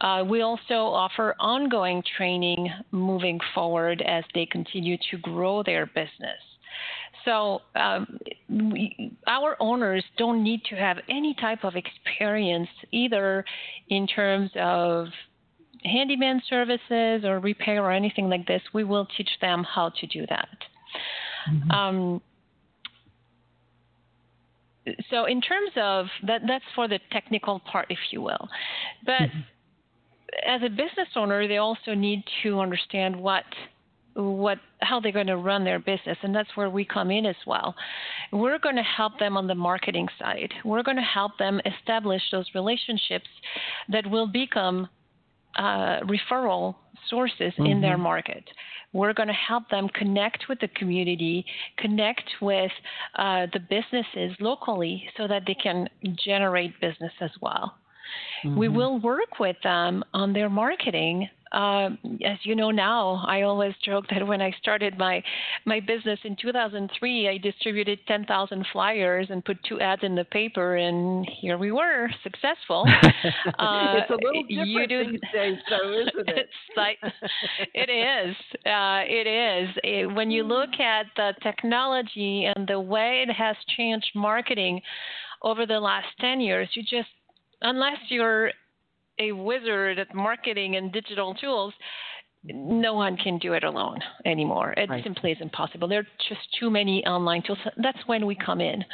Uh, 0.00 0.24
we 0.28 0.42
also 0.42 0.74
offer 0.74 1.34
ongoing 1.38 2.02
training 2.16 2.68
moving 2.90 3.38
forward 3.54 4.02
as 4.02 4.24
they 4.34 4.46
continue 4.46 4.96
to 5.10 5.18
grow 5.18 5.62
their 5.62 5.86
business. 5.86 6.40
So 7.24 7.60
um, 7.74 8.18
we, 8.48 9.16
our 9.26 9.56
owners 9.60 10.04
don't 10.18 10.42
need 10.42 10.64
to 10.70 10.76
have 10.76 10.98
any 11.08 11.34
type 11.34 11.64
of 11.64 11.74
experience 11.76 12.68
either 12.90 13.44
in 13.88 14.06
terms 14.06 14.50
of 14.56 15.06
handyman 15.84 16.42
services 16.48 17.24
or 17.24 17.40
repair 17.40 17.84
or 17.84 17.92
anything 17.92 18.28
like 18.28 18.46
this. 18.46 18.62
We 18.72 18.84
will 18.84 19.06
teach 19.16 19.30
them 19.40 19.64
how 19.64 19.90
to 20.00 20.06
do 20.06 20.26
that. 20.28 20.48
Mm-hmm. 21.50 21.70
Um, 21.70 22.22
so 25.10 25.26
in 25.26 25.40
terms 25.40 25.70
of 25.76 26.06
that, 26.26 26.42
that's 26.46 26.64
for 26.74 26.88
the 26.88 26.98
technical 27.12 27.60
part, 27.60 27.86
if 27.90 27.98
you 28.10 28.20
will. 28.20 28.48
But 29.04 29.12
mm-hmm 29.12 29.40
as 30.46 30.62
a 30.62 30.68
business 30.68 31.08
owner, 31.16 31.46
they 31.46 31.58
also 31.58 31.94
need 31.94 32.24
to 32.42 32.60
understand 32.60 33.14
what 33.16 33.44
what 34.14 34.58
how 34.80 35.00
they're 35.00 35.12
going 35.12 35.26
to 35.26 35.36
run 35.36 35.64
their 35.64 35.78
business 35.78 36.18
and 36.22 36.34
that's 36.34 36.50
where 36.54 36.70
we 36.70 36.84
come 36.84 37.10
in 37.10 37.24
as 37.24 37.36
well 37.46 37.74
we're 38.32 38.58
going 38.58 38.76
to 38.76 38.82
help 38.82 39.18
them 39.18 39.36
on 39.36 39.46
the 39.46 39.54
marketing 39.54 40.06
side 40.18 40.52
we're 40.64 40.82
going 40.82 40.96
to 40.96 41.02
help 41.02 41.32
them 41.38 41.60
establish 41.64 42.22
those 42.30 42.46
relationships 42.54 43.28
that 43.88 44.06
will 44.06 44.26
become 44.26 44.88
uh, 45.56 46.00
referral 46.00 46.74
sources 47.08 47.52
mm-hmm. 47.54 47.66
in 47.66 47.80
their 47.80 47.94
mm-hmm. 47.94 48.02
market 48.02 48.44
we're 48.92 49.14
going 49.14 49.28
to 49.28 49.34
help 49.34 49.68
them 49.70 49.88
connect 49.88 50.44
with 50.48 50.60
the 50.60 50.68
community 50.68 51.44
connect 51.78 52.28
with 52.40 52.72
uh, 53.16 53.46
the 53.52 53.60
businesses 53.60 54.36
locally 54.40 55.04
so 55.16 55.26
that 55.26 55.42
they 55.46 55.54
can 55.54 55.88
generate 56.24 56.78
business 56.80 57.12
as 57.20 57.30
well 57.40 57.74
Mm-hmm. 58.44 58.58
We 58.58 58.68
will 58.68 58.98
work 59.00 59.38
with 59.38 59.56
them 59.62 60.04
on 60.12 60.32
their 60.32 60.50
marketing. 60.50 61.28
Uh, 61.52 61.90
as 62.24 62.38
you 62.44 62.56
know 62.56 62.70
now, 62.70 63.22
I 63.26 63.42
always 63.42 63.74
joke 63.84 64.06
that 64.10 64.26
when 64.26 64.40
I 64.40 64.52
started 64.58 64.96
my 64.96 65.22
my 65.66 65.80
business 65.80 66.18
in 66.24 66.34
2003, 66.40 67.28
I 67.28 67.36
distributed 67.36 67.98
10,000 68.08 68.66
flyers 68.72 69.26
and 69.28 69.44
put 69.44 69.58
two 69.68 69.78
ads 69.78 70.02
in 70.02 70.14
the 70.14 70.24
paper, 70.24 70.76
and 70.76 71.28
here 71.40 71.58
we 71.58 71.70
were, 71.70 72.08
successful. 72.22 72.86
Uh, 73.58 73.94
it's 73.98 74.10
a 74.10 74.14
little 74.14 74.42
different 74.44 74.88
do, 74.88 75.12
these 75.12 75.20
days, 75.32 75.58
though, 75.68 75.92
isn't 75.92 76.28
it? 76.28 76.36
it's 76.38 76.76
like, 76.76 76.98
it 77.74 77.90
is. 77.90 78.34
Uh, 78.66 79.02
it 79.04 79.26
is. 79.26 79.76
It, 79.84 80.14
when 80.14 80.30
you 80.30 80.42
look 80.42 80.70
at 80.80 81.06
the 81.16 81.32
technology 81.42 82.46
and 82.46 82.66
the 82.66 82.80
way 82.80 83.24
it 83.26 83.32
has 83.32 83.56
changed 83.76 84.10
marketing 84.14 84.80
over 85.42 85.66
the 85.66 85.78
last 85.78 86.06
10 86.20 86.40
years, 86.40 86.68
you 86.74 86.82
just 86.82 87.08
unless 87.62 87.98
you're 88.08 88.50
a 89.18 89.32
wizard 89.32 89.98
at 89.98 90.14
marketing 90.14 90.76
and 90.76 90.92
digital 90.92 91.34
tools, 91.34 91.74
no 92.44 92.94
one 92.94 93.16
can 93.16 93.38
do 93.38 93.52
it 93.52 93.62
alone 93.62 94.00
anymore. 94.26 94.72
It 94.72 94.90
right. 94.90 95.04
simply 95.04 95.30
is 95.30 95.38
impossible. 95.40 95.86
There 95.86 96.00
are 96.00 96.06
just 96.28 96.40
too 96.58 96.70
many 96.70 97.04
online 97.06 97.42
tools. 97.46 97.58
That's 97.76 97.98
when 98.06 98.26
we 98.26 98.34
come 98.34 98.60
in. 98.60 98.84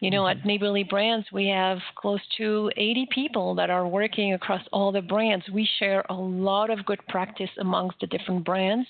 You 0.00 0.10
know, 0.10 0.22
mm-hmm. 0.22 0.40
at 0.40 0.46
Neighborly 0.46 0.82
Brands, 0.82 1.26
we 1.32 1.46
have 1.48 1.78
close 1.96 2.20
to 2.38 2.72
80 2.76 3.06
people 3.14 3.54
that 3.54 3.70
are 3.70 3.86
working 3.86 4.34
across 4.34 4.62
all 4.72 4.90
the 4.90 5.00
brands. 5.00 5.44
We 5.52 5.68
share 5.78 6.04
a 6.10 6.14
lot 6.14 6.70
of 6.70 6.84
good 6.86 7.00
practice 7.08 7.50
amongst 7.60 8.00
the 8.00 8.08
different 8.08 8.44
brands. 8.44 8.88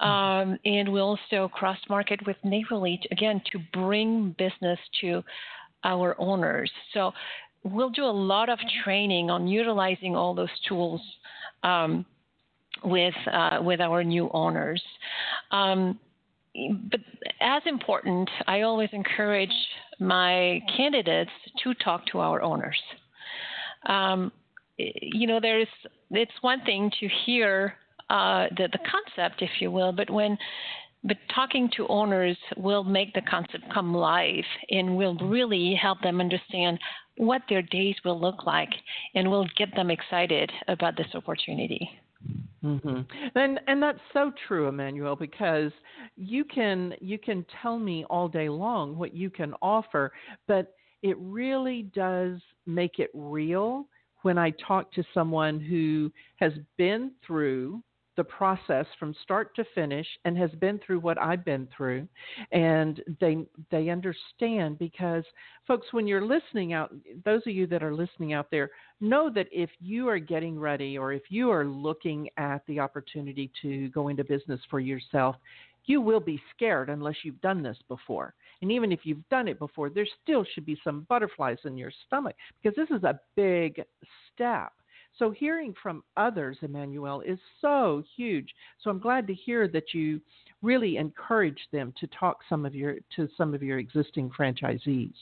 Mm-hmm. 0.00 0.50
Um, 0.52 0.58
and 0.64 0.90
we 0.90 1.00
also 1.00 1.48
cross 1.52 1.78
market 1.90 2.26
with 2.26 2.36
Neighborly, 2.42 2.98
again, 3.10 3.42
to 3.52 3.58
bring 3.74 4.34
business 4.38 4.78
to 5.02 5.22
our 5.84 6.16
owners. 6.18 6.70
So 6.94 7.12
we'll 7.72 7.90
do 7.90 8.04
a 8.04 8.16
lot 8.32 8.48
of 8.48 8.58
training 8.84 9.30
on 9.30 9.46
utilizing 9.46 10.14
all 10.14 10.34
those 10.34 10.48
tools 10.68 11.00
um, 11.62 12.04
with 12.84 13.14
uh, 13.32 13.58
with 13.62 13.80
our 13.80 14.04
new 14.04 14.30
owners. 14.32 14.82
Um, 15.50 15.98
but 16.90 17.00
as 17.40 17.62
important, 17.66 18.30
I 18.46 18.62
always 18.62 18.88
encourage 18.92 19.52
my 19.98 20.60
candidates 20.76 21.30
to 21.62 21.74
talk 21.74 22.06
to 22.12 22.18
our 22.20 22.42
owners. 22.42 22.80
Um, 23.86 24.32
you 24.78 25.26
know, 25.26 25.40
there's 25.40 25.68
it's 26.10 26.32
one 26.40 26.62
thing 26.64 26.90
to 27.00 27.08
hear 27.24 27.74
uh, 28.10 28.46
the 28.56 28.68
the 28.72 28.78
concept, 28.90 29.42
if 29.42 29.50
you 29.60 29.70
will, 29.70 29.92
but 29.92 30.10
when 30.10 30.38
but 31.04 31.16
talking 31.34 31.70
to 31.76 31.86
owners 31.88 32.36
will 32.56 32.82
make 32.82 33.14
the 33.14 33.22
concept 33.22 33.64
come 33.72 33.94
live 33.94 34.44
and 34.70 34.96
will 34.96 35.16
really 35.16 35.74
help 35.80 36.00
them 36.00 36.20
understand 36.20 36.78
what 37.16 37.42
their 37.48 37.62
days 37.62 37.96
will 38.04 38.20
look 38.20 38.46
like 38.46 38.70
and 39.14 39.30
will 39.30 39.46
get 39.56 39.74
them 39.74 39.90
excited 39.90 40.50
about 40.68 40.96
this 40.96 41.06
opportunity. 41.14 41.88
Mm-hmm. 42.64 43.00
And 43.38 43.60
and 43.66 43.82
that's 43.82 44.00
so 44.12 44.32
true, 44.48 44.70
Emmanuelle, 44.70 45.18
because 45.18 45.70
you 46.16 46.44
can 46.44 46.94
you 47.00 47.18
can 47.18 47.44
tell 47.62 47.78
me 47.78 48.04
all 48.10 48.28
day 48.28 48.48
long 48.48 48.96
what 48.96 49.14
you 49.14 49.30
can 49.30 49.54
offer, 49.62 50.12
but 50.48 50.74
it 51.02 51.16
really 51.20 51.82
does 51.94 52.40
make 52.66 52.98
it 52.98 53.10
real 53.14 53.86
when 54.22 54.38
I 54.38 54.50
talk 54.66 54.90
to 54.92 55.04
someone 55.14 55.60
who 55.60 56.10
has 56.36 56.52
been 56.76 57.12
through 57.24 57.82
the 58.16 58.24
process 58.24 58.86
from 58.98 59.14
start 59.22 59.54
to 59.56 59.64
finish 59.74 60.06
and 60.24 60.36
has 60.36 60.50
been 60.52 60.80
through 60.84 61.00
what 61.00 61.20
I've 61.20 61.44
been 61.44 61.68
through 61.76 62.08
and 62.52 63.02
they 63.20 63.38
they 63.70 63.88
understand 63.88 64.78
because 64.78 65.24
folks 65.66 65.86
when 65.92 66.06
you're 66.06 66.24
listening 66.24 66.72
out 66.72 66.92
those 67.24 67.42
of 67.46 67.52
you 67.52 67.66
that 67.68 67.82
are 67.82 67.94
listening 67.94 68.32
out 68.32 68.50
there 68.50 68.70
know 69.00 69.30
that 69.34 69.48
if 69.52 69.70
you 69.80 70.08
are 70.08 70.18
getting 70.18 70.58
ready 70.58 70.96
or 70.96 71.12
if 71.12 71.22
you 71.28 71.50
are 71.50 71.64
looking 71.64 72.28
at 72.36 72.62
the 72.66 72.80
opportunity 72.80 73.50
to 73.62 73.88
go 73.90 74.08
into 74.08 74.24
business 74.24 74.60
for 74.70 74.80
yourself 74.80 75.36
you 75.86 76.00
will 76.00 76.20
be 76.20 76.40
scared 76.54 76.90
unless 76.90 77.14
you've 77.22 77.40
done 77.40 77.62
this 77.62 77.78
before. 77.88 78.34
And 78.60 78.70
even 78.70 78.92
if 78.92 79.00
you've 79.04 79.26
done 79.28 79.48
it 79.48 79.58
before, 79.58 79.88
there 79.88 80.06
still 80.22 80.44
should 80.52 80.66
be 80.66 80.78
some 80.82 81.06
butterflies 81.08 81.58
in 81.64 81.76
your 81.76 81.92
stomach 82.06 82.34
because 82.62 82.76
this 82.76 82.96
is 82.96 83.04
a 83.04 83.20
big 83.36 83.82
step. 84.34 84.72
So 85.18 85.30
hearing 85.30 85.74
from 85.82 86.02
others, 86.16 86.58
Emmanuelle, 86.62 87.24
is 87.24 87.38
so 87.60 88.02
huge. 88.16 88.54
So 88.82 88.90
I'm 88.90 88.98
glad 88.98 89.26
to 89.28 89.34
hear 89.34 89.66
that 89.68 89.94
you 89.94 90.20
really 90.62 90.96
encourage 90.96 91.60
them 91.72 91.92
to 92.00 92.06
talk 92.08 92.38
some 92.48 92.66
of 92.66 92.74
your 92.74 92.96
to 93.16 93.28
some 93.36 93.54
of 93.54 93.62
your 93.62 93.78
existing 93.78 94.30
franchisees. 94.38 95.14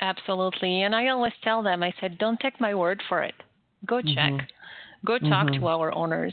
Absolutely. 0.00 0.82
And 0.82 0.94
I 0.94 1.08
always 1.08 1.32
tell 1.42 1.62
them, 1.62 1.82
I 1.82 1.92
said, 2.00 2.18
don't 2.18 2.38
take 2.38 2.60
my 2.60 2.74
word 2.74 3.02
for 3.08 3.22
it. 3.22 3.34
Go 3.86 4.00
check. 4.00 4.32
Mm-hmm. 4.32 5.06
Go 5.06 5.18
talk 5.18 5.48
mm-hmm. 5.48 5.60
to 5.60 5.66
our 5.66 5.92
owners. 5.94 6.32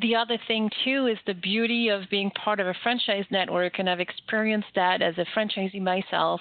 The 0.00 0.16
other 0.16 0.38
thing, 0.48 0.70
too, 0.84 1.06
is 1.06 1.18
the 1.26 1.34
beauty 1.34 1.88
of 1.88 2.02
being 2.10 2.30
part 2.30 2.58
of 2.58 2.66
a 2.66 2.74
franchise 2.82 3.26
network, 3.30 3.78
and 3.78 3.88
I've 3.88 4.00
experienced 4.00 4.68
that 4.74 5.02
as 5.02 5.14
a 5.18 5.26
franchisee 5.36 5.80
myself 5.80 6.40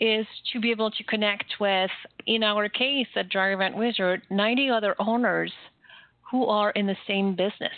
is 0.00 0.26
to 0.52 0.60
be 0.60 0.70
able 0.70 0.90
to 0.90 1.04
connect 1.04 1.44
with, 1.60 1.90
in 2.26 2.42
our 2.42 2.68
case 2.68 3.06
at 3.16 3.28
Dryer 3.28 3.56
Vent 3.56 3.76
Wizard, 3.76 4.22
90 4.30 4.70
other 4.70 4.94
owners 4.98 5.52
who 6.30 6.46
are 6.46 6.70
in 6.70 6.86
the 6.86 6.96
same 7.06 7.36
business. 7.36 7.72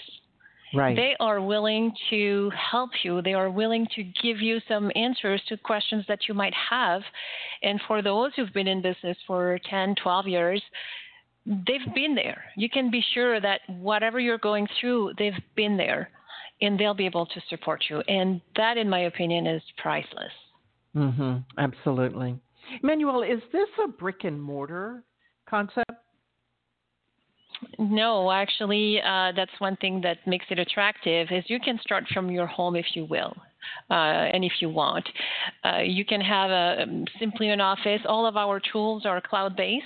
Right. 0.74 0.96
They 0.96 1.16
are 1.20 1.42
willing 1.42 1.92
to 2.10 2.50
help 2.50 2.90
you. 3.02 3.20
They 3.20 3.34
are 3.34 3.50
willing 3.50 3.86
to 3.94 4.02
give 4.22 4.40
you 4.40 4.58
some 4.68 4.90
answers 4.94 5.42
to 5.48 5.56
questions 5.58 6.04
that 6.08 6.20
you 6.28 6.34
might 6.34 6.54
have. 6.70 7.02
And 7.62 7.80
for 7.86 8.00
those 8.00 8.32
who've 8.34 8.52
been 8.54 8.68
in 8.68 8.80
business 8.80 9.18
for 9.26 9.58
10, 9.68 9.96
12 10.02 10.28
years, 10.28 10.62
they've 11.44 11.94
been 11.94 12.14
there. 12.14 12.44
You 12.56 12.70
can 12.70 12.90
be 12.90 13.04
sure 13.12 13.40
that 13.40 13.60
whatever 13.68 14.18
you're 14.18 14.38
going 14.38 14.66
through, 14.80 15.12
they've 15.18 15.32
been 15.56 15.76
there 15.76 16.10
and 16.62 16.78
they'll 16.78 16.94
be 16.94 17.06
able 17.06 17.26
to 17.26 17.40
support 17.50 17.84
you. 17.90 18.00
And 18.08 18.40
that, 18.56 18.78
in 18.78 18.88
my 18.88 19.00
opinion, 19.00 19.46
is 19.46 19.62
priceless. 19.76 20.32
Mm-hmm. 20.96 21.38
Absolutely. 21.58 22.38
Manuel, 22.82 23.22
is 23.22 23.40
this 23.52 23.68
a 23.84 23.88
brick 23.88 24.24
and 24.24 24.40
mortar 24.40 25.04
concept? 25.48 25.90
No, 27.78 28.30
actually, 28.30 29.00
uh, 29.00 29.32
that's 29.36 29.52
one 29.58 29.76
thing 29.76 30.00
that 30.02 30.18
makes 30.26 30.46
it 30.50 30.58
attractive 30.58 31.28
is 31.30 31.44
you 31.46 31.60
can 31.60 31.78
start 31.82 32.04
from 32.12 32.30
your 32.30 32.46
home 32.46 32.76
if 32.76 32.86
you 32.94 33.04
will. 33.04 33.34
Uh, 33.90 33.94
and 34.34 34.44
if 34.44 34.52
you 34.60 34.68
want, 34.68 35.08
uh, 35.64 35.78
you 35.78 36.04
can 36.04 36.20
have 36.20 36.50
a 36.50 36.82
um, 36.82 37.04
simply 37.20 37.50
an 37.50 37.60
office. 37.60 38.00
All 38.08 38.26
of 38.26 38.36
our 38.36 38.60
tools 38.72 39.06
are 39.06 39.20
cloud 39.20 39.56
based, 39.56 39.84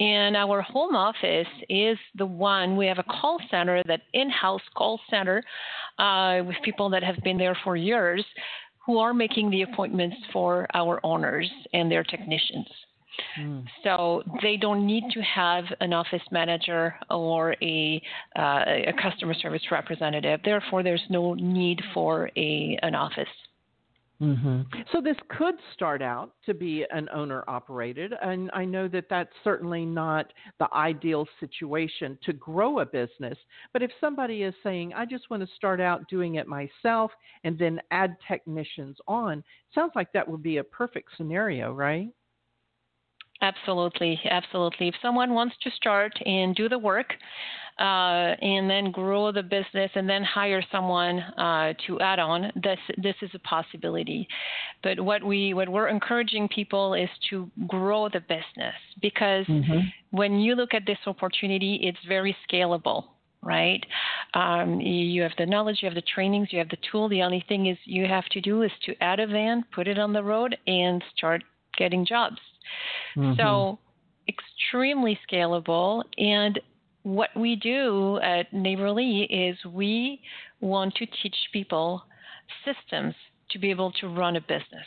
and 0.00 0.34
our 0.34 0.62
home 0.62 0.96
office 0.96 1.46
is 1.68 1.98
the 2.14 2.24
one 2.24 2.74
we 2.74 2.86
have 2.86 2.98
a 2.98 3.04
call 3.04 3.38
center, 3.50 3.82
that 3.86 4.00
in-house 4.14 4.62
call 4.74 4.98
center, 5.10 5.42
uh, 5.98 6.40
with 6.46 6.56
people 6.64 6.88
that 6.88 7.02
have 7.02 7.16
been 7.22 7.36
there 7.36 7.56
for 7.62 7.76
years, 7.76 8.24
who 8.86 8.98
are 8.98 9.14
making 9.14 9.50
the 9.50 9.62
appointments 9.62 10.16
for 10.32 10.66
our 10.74 11.00
owners 11.04 11.50
and 11.72 11.90
their 11.90 12.04
technicians. 12.04 12.66
Mm. 13.38 13.64
So 13.84 14.22
they 14.42 14.56
don't 14.56 14.86
need 14.86 15.04
to 15.12 15.20
have 15.20 15.64
an 15.80 15.92
office 15.92 16.22
manager 16.30 16.94
or 17.10 17.54
a, 17.62 18.00
uh, 18.36 18.64
a 18.66 18.92
customer 19.00 19.34
service 19.34 19.62
representative. 19.70 20.40
Therefore, 20.44 20.82
there's 20.82 21.02
no 21.10 21.34
need 21.34 21.80
for 21.94 22.30
a 22.36 22.78
an 22.82 22.94
office. 22.94 23.28
Mm-hmm. 24.22 24.60
So 24.92 25.00
this 25.00 25.16
could 25.36 25.56
start 25.74 26.00
out 26.00 26.32
to 26.46 26.54
be 26.54 26.84
an 26.92 27.08
owner 27.12 27.42
operated, 27.48 28.14
and 28.22 28.52
I 28.54 28.64
know 28.64 28.86
that 28.86 29.06
that's 29.10 29.32
certainly 29.42 29.84
not 29.84 30.32
the 30.60 30.72
ideal 30.72 31.26
situation 31.40 32.16
to 32.22 32.32
grow 32.32 32.78
a 32.78 32.86
business. 32.86 33.36
But 33.72 33.82
if 33.82 33.90
somebody 34.00 34.44
is 34.44 34.54
saying, 34.62 34.94
"I 34.94 35.06
just 35.06 35.28
want 35.28 35.42
to 35.42 35.54
start 35.56 35.80
out 35.80 36.06
doing 36.08 36.36
it 36.36 36.46
myself 36.46 37.10
and 37.42 37.58
then 37.58 37.80
add 37.90 38.16
technicians 38.28 38.96
on," 39.08 39.42
sounds 39.74 39.92
like 39.96 40.12
that 40.12 40.28
would 40.28 40.42
be 40.42 40.58
a 40.58 40.64
perfect 40.64 41.16
scenario, 41.16 41.72
right? 41.72 42.08
Absolutely, 43.40 44.20
absolutely. 44.30 44.86
If 44.86 44.94
someone 45.02 45.34
wants 45.34 45.56
to 45.62 45.70
start 45.72 46.12
and 46.24 46.54
do 46.54 46.68
the 46.68 46.78
work, 46.78 47.16
uh, 47.78 48.36
and 48.42 48.68
then 48.68 48.90
grow 48.90 49.32
the 49.32 49.42
business, 49.42 49.90
and 49.94 50.08
then 50.08 50.22
hire 50.22 50.62
someone 50.70 51.18
uh, 51.18 51.72
to 51.86 52.00
add 52.00 52.18
on, 52.18 52.52
this 52.54 52.78
this 52.96 53.16
is 53.22 53.30
a 53.34 53.38
possibility. 53.40 54.26
But 54.82 55.00
what 55.00 55.22
we 55.22 55.54
what 55.54 55.68
we're 55.68 55.88
encouraging 55.88 56.48
people 56.48 56.94
is 56.94 57.08
to 57.30 57.50
grow 57.66 58.08
the 58.08 58.20
business 58.20 58.74
because 59.00 59.46
mm-hmm. 59.46 59.80
when 60.10 60.38
you 60.38 60.54
look 60.54 60.74
at 60.74 60.86
this 60.86 60.98
opportunity, 61.06 61.80
it's 61.82 61.98
very 62.06 62.36
scalable 62.48 63.04
right? 63.44 63.84
Um, 64.34 64.80
you 64.80 65.22
have 65.22 65.32
the 65.36 65.46
knowledge, 65.46 65.78
you 65.82 65.88
have 65.88 65.96
the 65.96 66.02
trainings, 66.14 66.52
you 66.52 66.60
have 66.60 66.68
the 66.68 66.78
tool. 66.90 67.08
The 67.08 67.22
only 67.22 67.44
thing 67.48 67.66
is 67.66 67.76
you 67.84 68.06
have 68.06 68.24
to 68.26 68.40
do 68.40 68.62
is 68.62 68.70
to 68.86 68.94
add 69.02 69.18
a 69.18 69.26
van, 69.26 69.64
put 69.74 69.88
it 69.88 69.98
on 69.98 70.12
the 70.12 70.22
road, 70.22 70.56
and 70.66 71.02
start 71.16 71.42
getting 71.76 72.06
jobs. 72.06 72.38
Mm-hmm. 73.16 73.34
So 73.36 73.78
extremely 74.28 75.18
scalable. 75.28 76.02
And 76.18 76.60
what 77.02 77.30
we 77.36 77.56
do 77.56 78.18
at 78.20 78.52
Neighborly 78.52 79.22
is 79.22 79.56
we 79.64 80.20
want 80.60 80.94
to 80.96 81.06
teach 81.06 81.36
people 81.52 82.02
systems 82.64 83.14
to 83.50 83.58
be 83.58 83.70
able 83.70 83.92
to 83.92 84.08
run 84.08 84.36
a 84.36 84.40
business 84.40 84.86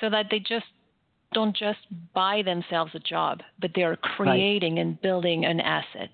so 0.00 0.10
that 0.10 0.26
they 0.30 0.38
just 0.38 0.66
don't 1.34 1.56
just 1.56 1.78
buy 2.14 2.42
themselves 2.42 2.92
a 2.94 2.98
job, 2.98 3.40
but 3.60 3.70
they're 3.74 3.96
creating 3.96 4.76
right. 4.76 4.82
and 4.82 5.00
building 5.02 5.44
an 5.44 5.60
asset. 5.60 6.10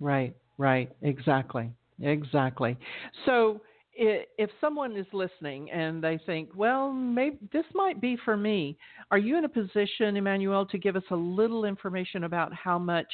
Right, 0.00 0.36
right, 0.58 0.90
exactly, 1.02 1.70
exactly. 2.00 2.76
So 3.24 3.60
if 3.98 4.50
someone 4.60 4.96
is 4.96 5.06
listening 5.12 5.70
and 5.70 6.02
they 6.02 6.18
think, 6.24 6.50
well, 6.54 6.92
maybe 6.92 7.38
this 7.52 7.64
might 7.74 8.00
be 8.00 8.16
for 8.24 8.36
me, 8.36 8.76
are 9.10 9.18
you 9.18 9.36
in 9.36 9.44
a 9.44 9.48
position, 9.48 10.14
Emmanuelle, 10.14 10.68
to 10.70 10.78
give 10.78 10.94
us 10.94 11.02
a 11.10 11.16
little 11.16 11.64
information 11.64 12.24
about 12.24 12.52
how 12.54 12.78
much 12.78 13.08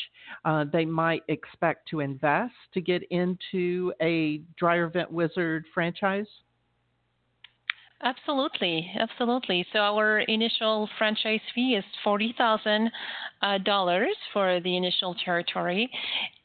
uh, 0.45 0.65
they 0.73 0.85
might 0.85 1.23
expect 1.29 1.89
to 1.89 2.01
invest 2.01 2.53
to 2.75 2.81
get 2.81 3.03
into 3.11 3.93
a 4.03 4.43
Dryer 4.59 4.89
Vent 4.89 5.11
Wizard 5.11 5.65
franchise? 5.73 6.27
Absolutely, 8.03 8.91
absolutely. 8.99 9.65
So 9.73 9.79
our 9.79 10.21
initial 10.21 10.89
franchise 10.99 11.41
fee 11.55 11.77
is 11.77 11.85
forty 12.03 12.35
thousand 12.37 12.91
uh, 13.41 13.59
dollars 13.59 14.15
for 14.33 14.61
the 14.61 14.77
initial 14.77 15.15
territory, 15.25 15.91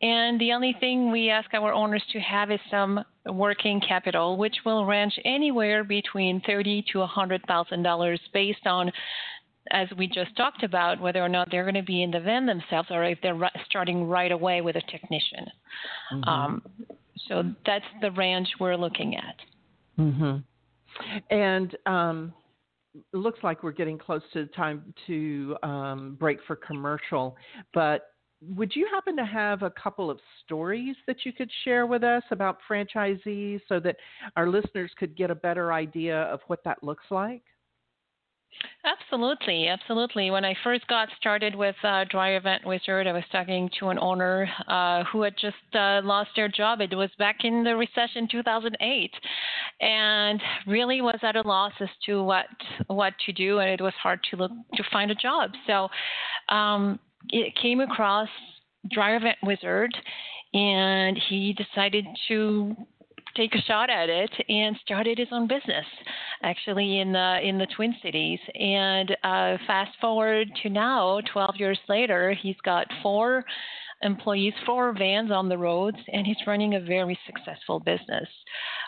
and 0.01 0.39
the 0.39 0.53
only 0.53 0.75
thing 0.79 1.11
we 1.11 1.29
ask 1.29 1.53
our 1.53 1.73
owners 1.73 2.03
to 2.13 2.19
have 2.19 2.49
is 2.49 2.59
some 2.71 3.03
working 3.25 3.81
capital, 3.81 4.37
which 4.37 4.55
will 4.65 4.85
range 4.85 5.19
anywhere 5.25 5.83
between 5.83 6.39
thirty 6.45 6.83
to 6.93 7.01
a 7.01 7.07
hundred 7.07 7.41
thousand 7.45 7.83
dollars, 7.83 8.21
based 8.33 8.65
on 8.65 8.91
as 9.71 9.87
we 9.97 10.07
just 10.07 10.35
talked 10.37 10.63
about, 10.63 11.01
whether 11.01 11.21
or 11.21 11.29
not 11.29 11.49
they're 11.51 11.63
going 11.63 11.75
to 11.75 11.83
be 11.83 12.03
in 12.03 12.11
the 12.11 12.19
van 12.19 12.45
themselves 12.45 12.89
or 12.91 13.03
if 13.03 13.19
they're 13.21 13.37
starting 13.65 14.07
right 14.07 14.31
away 14.31 14.61
with 14.61 14.75
a 14.75 14.81
technician. 14.81 15.45
Mm-hmm. 16.13 16.29
Um, 16.29 16.61
so 17.27 17.43
that's 17.65 17.85
the 18.01 18.11
range 18.11 18.47
we're 18.59 18.77
looking 18.77 19.15
at. 19.15 19.35
Mm-hmm. 19.99 20.37
And 21.29 21.75
um, 21.85 22.33
looks 23.13 23.39
like 23.43 23.63
we're 23.63 23.71
getting 23.71 23.97
close 23.97 24.21
to 24.33 24.43
the 24.43 24.51
time 24.51 24.93
to 25.07 25.55
um, 25.63 26.17
break 26.19 26.39
for 26.47 26.55
commercial, 26.55 27.35
but 27.73 28.13
would 28.41 28.73
you 28.75 28.87
happen 28.91 29.17
to 29.17 29.25
have 29.25 29.63
a 29.63 29.71
couple 29.71 30.09
of 30.09 30.17
stories 30.43 30.95
that 31.07 31.17
you 31.25 31.33
could 31.33 31.51
share 31.65 31.85
with 31.85 32.03
us 32.03 32.23
about 32.31 32.59
franchisees 32.69 33.59
so 33.67 33.79
that 33.81 33.97
our 34.37 34.47
listeners 34.47 34.91
could 34.97 35.15
get 35.17 35.29
a 35.29 35.35
better 35.35 35.73
idea 35.73 36.21
of 36.23 36.39
what 36.47 36.63
that 36.63 36.81
looks 36.81 37.03
like? 37.11 37.43
Absolutely, 38.85 39.67
absolutely. 39.67 40.31
When 40.31 40.45
I 40.45 40.55
first 40.63 40.87
got 40.87 41.09
started 41.17 41.53
with 41.53 41.75
uh, 41.83 42.05
Dryer 42.09 42.39
Vent 42.39 42.65
Wizard, 42.65 43.07
I 43.07 43.11
was 43.11 43.23
talking 43.31 43.69
to 43.79 43.89
an 43.89 43.99
owner 43.99 44.49
uh, 44.67 45.03
who 45.11 45.21
had 45.21 45.35
just 45.39 45.55
uh, 45.73 46.01
lost 46.03 46.29
their 46.35 46.47
job. 46.47 46.79
It 46.81 46.95
was 46.95 47.09
back 47.19 47.37
in 47.43 47.63
the 47.63 47.75
recession 47.75 48.27
2008, 48.31 49.11
and 49.81 50.41
really 50.65 51.01
was 51.01 51.19
at 51.23 51.35
a 51.35 51.41
loss 51.41 51.73
as 51.81 51.89
to 52.05 52.23
what 52.23 52.45
what 52.87 53.13
to 53.25 53.33
do, 53.33 53.59
and 53.59 53.69
it 53.69 53.81
was 53.81 53.93
hard 54.01 54.19
to 54.31 54.37
look 54.37 54.51
to 54.75 54.83
find 54.91 55.11
a 55.11 55.15
job. 55.15 55.51
So 55.67 55.89
um, 56.53 56.99
it 57.29 57.53
came 57.61 57.81
across 57.81 58.29
Dryer 58.91 59.19
Vent 59.19 59.37
Wizard, 59.43 59.93
and 60.53 61.19
he 61.29 61.53
decided 61.53 62.05
to 62.29 62.75
take 63.39 63.55
a 63.55 63.61
shot 63.61 63.89
at 63.89 64.09
it 64.09 64.31
and 64.49 64.75
started 64.83 65.17
his 65.17 65.29
own 65.31 65.47
business 65.47 65.85
actually 66.43 66.99
in 66.99 67.13
the 67.13 67.39
in 67.41 67.57
the 67.57 67.67
Twin 67.75 67.95
Cities. 68.03 68.39
And 68.55 69.11
uh, 69.23 69.57
fast 69.65 69.91
forward 70.01 70.47
to 70.63 70.69
now, 70.69 71.21
12 71.31 71.55
years 71.57 71.79
later, 71.87 72.33
he's 72.33 72.59
got 72.65 72.85
four 73.01 73.45
employees, 74.01 74.53
four 74.65 74.93
vans 74.97 75.31
on 75.31 75.49
the 75.49 75.57
roads, 75.57 75.97
and 76.11 76.25
he's 76.25 76.37
running 76.47 76.75
a 76.75 76.79
very 76.79 77.17
successful 77.25 77.79
business. 77.79 78.27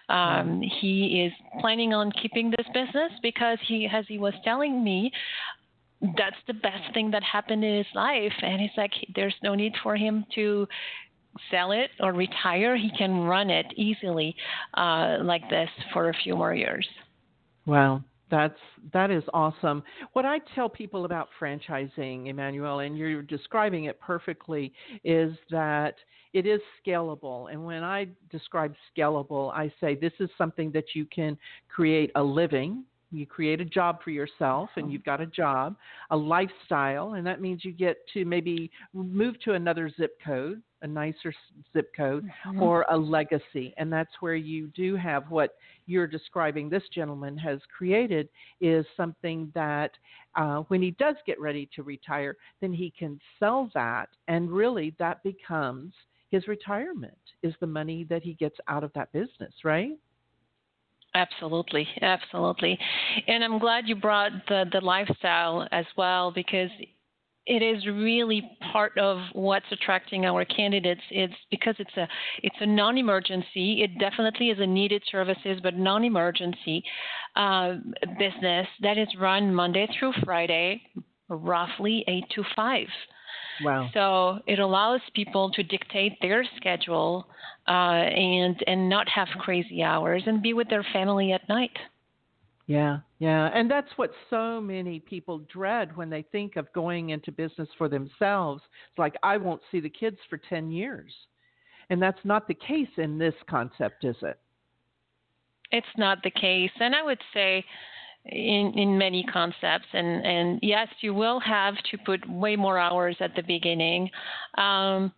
Um, 0.10 0.62
he 0.82 1.26
is 1.26 1.34
planning 1.60 1.94
on 1.94 2.12
keeping 2.22 2.52
this 2.52 2.68
business 2.74 3.12
because 3.22 3.58
he, 3.68 3.88
as 3.92 4.06
he 4.08 4.18
was 4.18 4.34
telling 4.44 4.84
me, 4.84 5.12
that's 6.18 6.38
the 6.48 6.54
best 6.54 6.94
thing 6.94 7.12
that 7.12 7.24
happened 7.24 7.64
in 7.64 7.78
his 7.78 7.94
life. 7.94 8.34
And 8.42 8.60
he's 8.60 8.72
like, 8.76 8.92
there's 9.16 9.36
no 9.44 9.54
need 9.54 9.74
for 9.84 9.96
him 9.96 10.26
to 10.36 10.68
sell 11.50 11.72
it 11.72 11.90
or 12.00 12.14
retire, 12.14 12.76
he 12.76 12.92
can 12.98 13.22
run 13.22 13.50
it 13.50 13.66
easily 13.76 14.36
uh, 14.76 15.18
like 15.22 15.50
this 15.50 15.70
for 15.94 16.10
a 16.10 16.14
few 16.24 16.36
more 16.36 16.54
years. 16.54 16.88
Wow, 17.66 18.04
that's 18.30 18.60
that 18.94 19.12
is 19.12 19.24
awesome. 19.34 19.84
What 20.14 20.26
I 20.26 20.40
tell 20.56 20.70
people 20.70 21.06
about 21.06 21.30
franchising, 21.40 22.28
Emmanuelle, 22.28 22.86
and 22.86 22.98
you're 22.98 23.22
describing 23.22 23.86
it 23.86 24.00
perfectly, 24.00 24.74
is 25.04 25.34
that 25.50 25.96
it 26.34 26.46
is 26.46 26.62
scalable. 26.86 27.52
And 27.52 27.64
when 27.64 27.84
I 27.84 28.08
describe 28.30 28.74
scalable, 28.96 29.52
I 29.54 29.72
say 29.80 29.96
this 29.96 30.14
is 30.20 30.30
something 30.38 30.72
that 30.72 30.96
you 30.96 31.06
can 31.06 31.38
create 31.70 32.12
a 32.16 32.24
living 32.24 32.86
you 33.12 33.26
create 33.26 33.62
a 33.62 33.66
job 33.66 34.02
for 34.04 34.10
yourself 34.10 34.70
and 34.76 34.86
uh-huh. 34.86 34.92
you've 34.92 35.04
got 35.04 35.22
a 35.22 35.26
job, 35.26 35.76
a 36.10 36.18
lifestyle, 36.18 37.14
and 37.14 37.28
that 37.28 37.42
means 37.42 37.64
you 37.64 37.72
get 37.72 37.98
to 38.14 38.26
maybe 38.26 38.72
move 38.94 39.40
to 39.42 39.54
another 39.54 39.92
zip 39.98 40.18
code, 40.26 40.62
a 40.82 40.88
nicer 40.88 41.34
zip 41.74 41.92
code, 41.96 42.26
mm-hmm. 42.48 42.62
or 42.62 42.86
a 42.90 42.98
legacy. 42.98 43.74
And 43.78 43.92
that's 43.92 44.12
where 44.20 44.36
you 44.36 44.68
do 44.68 44.96
have 44.96 45.30
what 45.30 45.56
you're 45.86 46.08
describing 46.08 46.70
this 46.70 46.84
gentleman 46.94 47.38
has 47.38 47.60
created 47.76 48.30
is 48.62 48.86
something 48.96 49.52
that 49.54 49.92
uh, 50.36 50.60
when 50.70 50.82
he 50.82 50.92
does 50.92 51.16
get 51.26 51.40
ready 51.40 51.70
to 51.76 51.84
retire, 51.84 52.38
then 52.62 52.72
he 52.72 52.94
can 52.98 53.20
sell 53.40 53.70
that, 53.74 54.10
and 54.28 54.50
really 54.50 54.96
that 54.98 55.22
becomes 55.24 55.94
his 56.30 56.48
retirement, 56.48 57.18
is 57.44 57.54
the 57.60 57.68
money 57.68 58.06
that 58.06 58.24
he 58.24 58.34
gets 58.36 58.56
out 58.70 58.86
of 58.86 58.94
that 58.94 59.12
business, 59.12 59.54
right? 59.66 59.98
Absolutely, 61.14 61.88
absolutely. 62.02 62.80
And 63.28 63.44
I'm 63.44 63.60
glad 63.60 63.88
you 63.88 63.96
brought 63.96 64.32
the, 64.48 64.66
the 64.72 64.80
lifestyle 64.80 65.68
as 65.72 65.86
well 65.98 66.32
because 66.32 66.70
it 67.48 67.62
is 67.62 67.86
really 67.86 68.50
part 68.72 68.98
of 68.98 69.18
what's 69.34 69.66
attracting 69.72 70.26
our 70.26 70.46
candidates. 70.46 71.02
It's 71.10 71.34
because 71.50 71.76
it's 71.80 71.98
a 71.98 72.08
it's 72.44 72.56
a 72.62 72.66
non-emergency. 72.66 73.82
It 73.84 74.00
definitely 74.00 74.52
is 74.52 74.60
a 74.60 74.66
needed 74.66 75.04
services, 75.12 75.60
but 75.62 75.76
non-emergency 75.76 76.84
uh, 77.36 77.76
business 78.18 78.68
that 78.82 78.98
is 78.98 79.10
run 79.20 79.54
Monday 79.54 79.88
through 80.00 80.14
Friday, 80.24 80.82
roughly 81.28 82.06
eight 82.08 82.26
to 82.36 82.44
five. 82.56 82.88
Wow. 83.64 83.90
So 83.94 84.40
it 84.48 84.60
allows 84.60 85.02
people 85.14 85.52
to 85.52 85.64
dictate 85.64 86.14
their 86.22 86.44
schedule 86.58 87.28
uh, 87.68 87.72
and 87.72 88.56
and 88.68 88.90
not 88.90 89.08
have 89.10 89.28
crazy 89.40 89.84
hours 89.84 90.24
and 90.26 90.42
be 90.42 90.54
with 90.54 90.70
their 90.70 90.86
family 90.94 91.32
at 91.32 91.48
night. 91.48 91.78
Yeah, 92.68 93.00
yeah, 93.20 93.50
and 93.54 93.70
that's 93.70 93.90
what 93.98 94.12
so 94.30 94.62
many 94.62 95.00
people 95.00 95.40
dread 95.52 95.96
when 95.98 96.10
they 96.10 96.22
think 96.32 96.56
of 96.56 96.72
going 96.74 97.10
into 97.10 97.32
business 97.32 97.68
for 97.78 97.90
themselves. 97.90 98.62
It's 98.90 99.00
like 99.00 99.16
I 99.24 99.38
won't 99.38 99.62
see 99.72 99.80
the 99.80 99.90
kids 99.90 100.18
for 100.30 100.38
ten 100.38 100.72
years, 100.72 101.12
and 101.90 102.02
that's 102.02 102.24
not 102.24 102.48
the 102.48 102.54
case 102.54 102.90
in 102.98 103.18
this 103.18 103.36
concept, 103.50 104.06
is 104.06 104.16
it? 104.22 104.40
it's 105.72 105.88
not 105.98 106.22
the 106.24 106.32
case. 106.32 106.72
And 106.80 106.96
I 106.96 107.04
would 107.04 107.22
say 107.34 107.64
in 108.26 108.74
in 108.76 108.98
many 108.98 109.24
concepts 109.24 109.88
and 109.94 110.26
and 110.26 110.60
yes 110.62 110.88
you 111.02 111.14
will 111.14 111.40
have 111.40 111.76
to 111.90 111.98
put 112.06 112.28
way 112.30 112.56
more 112.56 112.78
hours 112.78 113.16
at 113.20 113.36
the 113.36 113.42
beginning 113.44 114.10
um, 114.58 115.12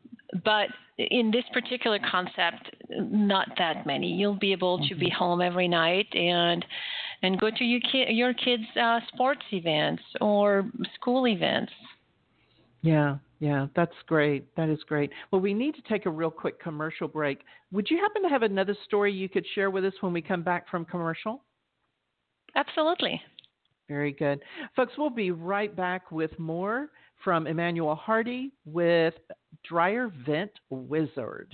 but 0.46 0.68
in 0.98 1.30
this 1.32 1.44
particular 1.52 2.00
concept 2.10 2.76
not 2.90 3.48
that 3.58 3.86
many 3.86 4.08
you'll 4.08 4.40
be 4.40 4.52
able 4.52 4.78
to 4.88 4.96
be 4.96 5.08
mm-hmm. 5.08 5.18
home 5.18 5.42
every 5.42 5.68
night 5.68 6.08
and 6.14 6.66
and 7.24 7.40
go 7.40 7.50
to 7.50 7.64
your 7.66 7.82
ki- 7.92 8.12
your 8.12 8.34
kids 8.34 8.64
uh, 8.82 9.00
sports 9.14 9.44
events 9.52 10.04
or 10.22 10.70
school 10.96 11.28
events 11.28 11.72
yeah 12.82 13.18
yeah, 13.40 13.68
that's 13.76 13.96
great. 14.08 14.56
That 14.56 14.70
is 14.70 14.80
great. 14.88 15.12
Well, 15.30 15.42
we 15.42 15.54
need 15.54 15.76
to 15.76 15.82
take 15.82 16.06
a 16.06 16.10
real 16.10 16.32
quick 16.32 16.62
commercial 16.62 17.10
break. 17.10 17.40
Would 17.74 17.90
you 17.90 17.98
happen 17.98 18.24
to 18.24 18.30
have 18.30 18.42
another 18.42 18.74
story 18.86 19.12
you 19.12 19.28
could 19.28 19.46
share 19.54 19.70
with 19.70 19.84
us 19.84 19.92
when 20.00 20.14
we 20.14 20.22
come 20.22 20.44
back 20.44 20.70
from 20.70 20.86
commercial? 20.86 21.44
Absolutely. 22.56 23.22
Very 23.88 24.12
good. 24.12 24.42
Folks, 24.76 24.94
we'll 24.98 25.10
be 25.10 25.32
right 25.32 25.76
back 25.76 26.12
with 26.12 26.38
more 26.40 26.90
from 27.24 27.46
Emmanuelle 27.46 27.98
Hardy 27.98 28.52
with 28.66 29.14
Dryer 29.64 30.12
Vent 30.26 30.52
Wizard. 30.70 31.54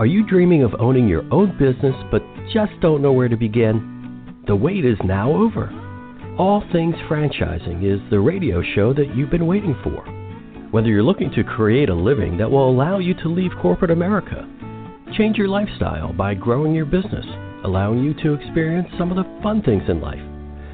Are 0.00 0.06
you 0.06 0.24
dreaming 0.24 0.62
of 0.62 0.74
owning 0.80 1.06
your 1.06 1.30
own 1.30 1.58
business 1.58 1.94
but 2.10 2.22
just 2.54 2.72
don't 2.80 3.02
know 3.02 3.12
where 3.12 3.28
to 3.28 3.36
begin? 3.36 4.42
The 4.46 4.56
wait 4.56 4.86
is 4.86 4.96
now 5.04 5.30
over. 5.30 5.68
All 6.38 6.64
Things 6.72 6.94
Franchising 7.06 7.84
is 7.84 8.00
the 8.08 8.18
radio 8.18 8.62
show 8.74 8.94
that 8.94 9.14
you've 9.14 9.28
been 9.28 9.46
waiting 9.46 9.76
for. 9.84 10.00
Whether 10.70 10.88
you're 10.88 11.02
looking 11.02 11.30
to 11.32 11.44
create 11.44 11.90
a 11.90 11.94
living 11.94 12.38
that 12.38 12.50
will 12.50 12.70
allow 12.70 12.98
you 12.98 13.12
to 13.12 13.28
leave 13.28 13.50
corporate 13.60 13.90
America, 13.90 14.48
change 15.18 15.36
your 15.36 15.48
lifestyle 15.48 16.14
by 16.14 16.32
growing 16.32 16.74
your 16.74 16.86
business, 16.86 17.26
allowing 17.66 18.02
you 18.02 18.14
to 18.22 18.32
experience 18.32 18.88
some 18.96 19.10
of 19.10 19.18
the 19.18 19.40
fun 19.42 19.60
things 19.60 19.82
in 19.86 20.00
life, 20.00 20.24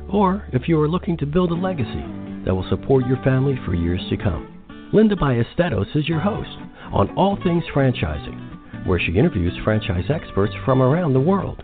or 0.09 0.47
if 0.53 0.69
you 0.69 0.81
are 0.81 0.89
looking 0.89 1.17
to 1.17 1.27
build 1.27 1.51
a 1.51 1.55
legacy 1.55 2.05
that 2.45 2.55
will 2.55 2.69
support 2.71 3.05
your 3.09 3.21
family 3.25 3.59
for 3.67 3.75
years 3.75 4.03
to 4.09 4.17
come. 4.17 4.63
Linda 4.93 5.17
Ballesteros 5.17 5.97
is 5.97 6.09
your 6.09 6.21
host 6.21 6.57
on 6.93 7.11
All 7.17 7.37
Things 7.43 7.65
Franchising 7.75 8.46
where 8.87 9.01
she 9.01 9.13
interviews 9.13 9.53
franchise 9.65 10.05
experts 10.09 10.55
from 10.65 10.81
around 10.81 11.13
the 11.13 11.21
world. 11.21 11.61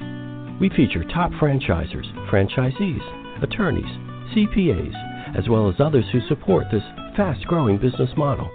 We 0.60 0.68
feature 0.70 1.04
top 1.04 1.30
franchisers, 1.32 2.06
franchisees, 2.30 3.42
attorneys, 3.42 3.84
CPAs, 4.34 5.36
as 5.36 5.48
well 5.48 5.68
as 5.68 5.76
others 5.78 6.04
who 6.12 6.20
support 6.28 6.66
this 6.70 6.82
fast 7.16 7.44
growing 7.46 7.78
business 7.78 8.10
model. 8.16 8.50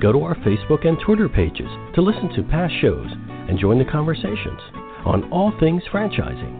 Go 0.00 0.12
to 0.12 0.22
our 0.22 0.34
Facebook 0.36 0.86
and 0.86 0.98
Twitter 1.04 1.28
pages 1.28 1.68
to 1.94 2.02
listen 2.02 2.32
to 2.34 2.42
past 2.50 2.74
shows 2.80 3.08
and 3.48 3.58
join 3.58 3.78
the 3.78 3.84
conversations 3.84 4.60
on 5.04 5.30
all 5.30 5.52
things 5.58 5.82
franchising. 5.92 6.59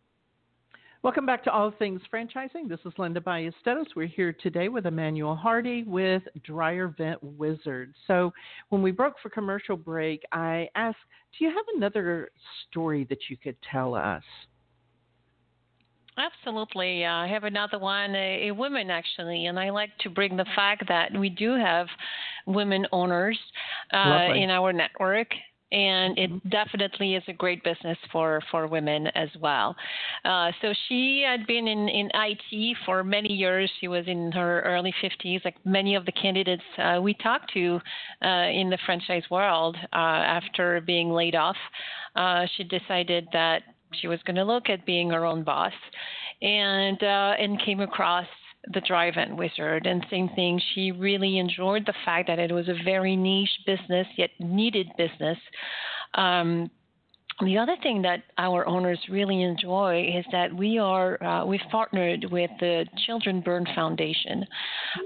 Welcome 1.03 1.25
back 1.25 1.43
to 1.45 1.51
All 1.51 1.71
Things 1.79 1.99
Franchising. 2.13 2.69
This 2.69 2.79
is 2.85 2.93
Linda 2.99 3.19
Ballesteros. 3.19 3.87
We're 3.95 4.05
here 4.05 4.33
today 4.33 4.69
with 4.69 4.83
Emmanuelle 4.83 5.35
Hardy 5.35 5.81
with 5.81 6.21
Dryer 6.43 6.93
Vent 6.95 7.17
Wizard. 7.23 7.95
So, 8.05 8.31
when 8.69 8.83
we 8.83 8.91
broke 8.91 9.15
for 9.19 9.31
commercial 9.31 9.75
break, 9.75 10.21
I 10.31 10.69
asked, 10.75 10.99
Do 11.39 11.45
you 11.45 11.49
have 11.49 11.65
another 11.75 12.29
story 12.69 13.07
that 13.09 13.17
you 13.31 13.37
could 13.37 13.55
tell 13.71 13.95
us? 13.95 14.21
Absolutely. 16.19 17.03
I 17.03 17.25
have 17.27 17.45
another 17.45 17.79
one, 17.79 18.13
a, 18.13 18.49
a, 18.49 18.51
woman 18.51 18.91
actually, 18.91 19.47
and 19.47 19.59
I 19.59 19.71
like 19.71 19.97
to 20.01 20.09
bring 20.11 20.37
the 20.37 20.45
fact 20.55 20.83
that 20.87 21.11
we 21.17 21.29
do 21.29 21.55
have 21.55 21.87
women 22.45 22.85
owners 22.91 23.39
uh, 23.91 24.33
in 24.35 24.51
our 24.51 24.71
network 24.71 25.29
and 25.71 26.17
it 26.17 26.31
mm-hmm. 26.31 26.49
definitely 26.49 27.15
is 27.15 27.23
a 27.27 27.33
great 27.33 27.63
business 27.63 27.97
for 28.11 28.41
for 28.51 28.67
women 28.67 29.07
as 29.07 29.29
well. 29.39 29.75
Uh, 30.25 30.51
so 30.61 30.73
she 30.87 31.23
had 31.25 31.47
been 31.47 31.67
in 31.67 31.87
in 31.89 32.09
IT 32.13 32.77
for 32.85 33.03
many 33.03 33.31
years. 33.31 33.71
She 33.79 33.87
was 33.87 34.05
in 34.07 34.31
her 34.33 34.61
early 34.61 34.93
50s, 35.01 35.43
like 35.45 35.55
many 35.65 35.95
of 35.95 36.05
the 36.05 36.11
candidates 36.11 36.63
uh, 36.77 36.99
we 37.01 37.13
talked 37.15 37.53
to 37.53 37.79
uh, 38.23 38.47
in 38.51 38.69
the 38.69 38.77
franchise 38.85 39.23
world. 39.31 39.77
Uh, 39.93 40.21
after 40.41 40.81
being 40.81 41.11
laid 41.11 41.35
off, 41.35 41.57
uh, 42.15 42.45
she 42.55 42.63
decided 42.63 43.27
that 43.33 43.63
she 43.93 44.07
was 44.07 44.19
going 44.25 44.35
to 44.35 44.43
look 44.43 44.69
at 44.69 44.85
being 44.85 45.09
her 45.09 45.25
own 45.25 45.43
boss, 45.43 45.73
and 46.41 47.01
uh, 47.03 47.33
and 47.39 47.61
came 47.63 47.79
across 47.79 48.27
the 48.73 48.81
Vent 49.13 49.35
Wizard. 49.35 49.85
And 49.85 50.05
same 50.09 50.29
thing, 50.29 50.61
she 50.73 50.91
really 50.91 51.39
enjoyed 51.39 51.85
the 51.85 51.93
fact 52.05 52.27
that 52.27 52.39
it 52.39 52.51
was 52.51 52.67
a 52.69 52.83
very 52.83 53.15
niche 53.15 53.49
business, 53.65 54.07
yet 54.17 54.29
needed 54.39 54.87
business. 54.97 55.37
Um, 56.13 56.69
the 57.39 57.57
other 57.57 57.75
thing 57.81 58.01
that 58.03 58.23
our 58.37 58.67
owners 58.67 58.99
really 59.09 59.41
enjoy 59.41 60.13
is 60.15 60.25
that 60.31 60.53
we 60.53 60.77
are 60.77 61.21
uh, 61.23 61.45
we've 61.45 61.59
partnered 61.71 62.25
with 62.31 62.51
the 62.59 62.85
Children 63.05 63.41
Burn 63.41 63.65
Foundation, 63.73 64.45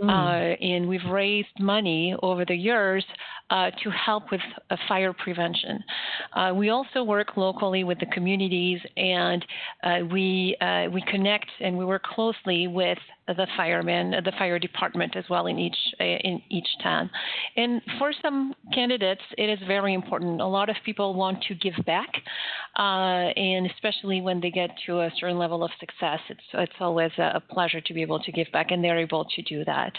mm. 0.02 0.10
uh, 0.10 0.56
and 0.62 0.88
we've 0.88 1.06
raised 1.10 1.48
money 1.60 2.16
over 2.24 2.44
the 2.44 2.56
years 2.56 3.06
uh, 3.52 3.70
to 3.84 3.92
help 3.92 4.32
with 4.32 4.42
uh, 4.72 4.76
fire 4.88 5.14
prevention. 5.14 5.84
Uh, 6.34 6.52
we 6.56 6.70
also 6.70 7.04
work 7.04 7.38
locally 7.38 7.84
with 7.84 8.00
the 8.00 8.06
communities, 8.08 8.80
and 8.98 9.46
uh, 9.84 10.00
we 10.12 10.58
we 10.92 11.04
connect 11.08 11.50
and 11.60 11.78
we 11.78 11.86
work 11.86 12.02
closely 12.02 12.68
with 12.68 12.98
the 13.28 13.48
firemen, 13.58 14.12
the 14.24 14.32
fire 14.38 14.58
department 14.58 15.16
as 15.16 15.26
well 15.30 15.46
in 15.46 15.60
each 15.60 15.78
in 16.00 16.42
each 16.50 16.68
town. 16.82 17.10
And 17.56 17.82
for 18.00 18.12
some 18.20 18.56
candidates, 18.74 19.22
it 19.38 19.50
is 19.50 19.60
very 19.68 19.94
important. 19.94 20.42
A 20.42 20.48
lot 20.48 20.70
of 20.70 20.76
people 20.84 21.14
want 21.14 21.44
to 21.44 21.56
give 21.56 21.74
back, 21.86 22.10
and 22.78 23.68
especially 23.68 24.22
when 24.22 24.42
they 24.42 24.50
get 24.50 24.72
to 24.88 25.02
a 25.02 25.12
certain 25.20 25.38
level 25.38 25.64
of 25.64 25.70
success, 25.80 26.20
it's 26.30 26.48
it's 26.54 26.80
always 26.80 27.12
a 27.20 27.42
pleasure 27.50 27.82
to 27.82 27.94
be 27.94 28.02
able 28.02 28.20
to 28.22 28.32
give 28.32 28.48
back, 28.52 28.72
and 28.72 28.84
they're 28.84 29.00
able 29.00 29.26
to 29.26 29.42
do 29.44 29.64
that. 29.66 29.94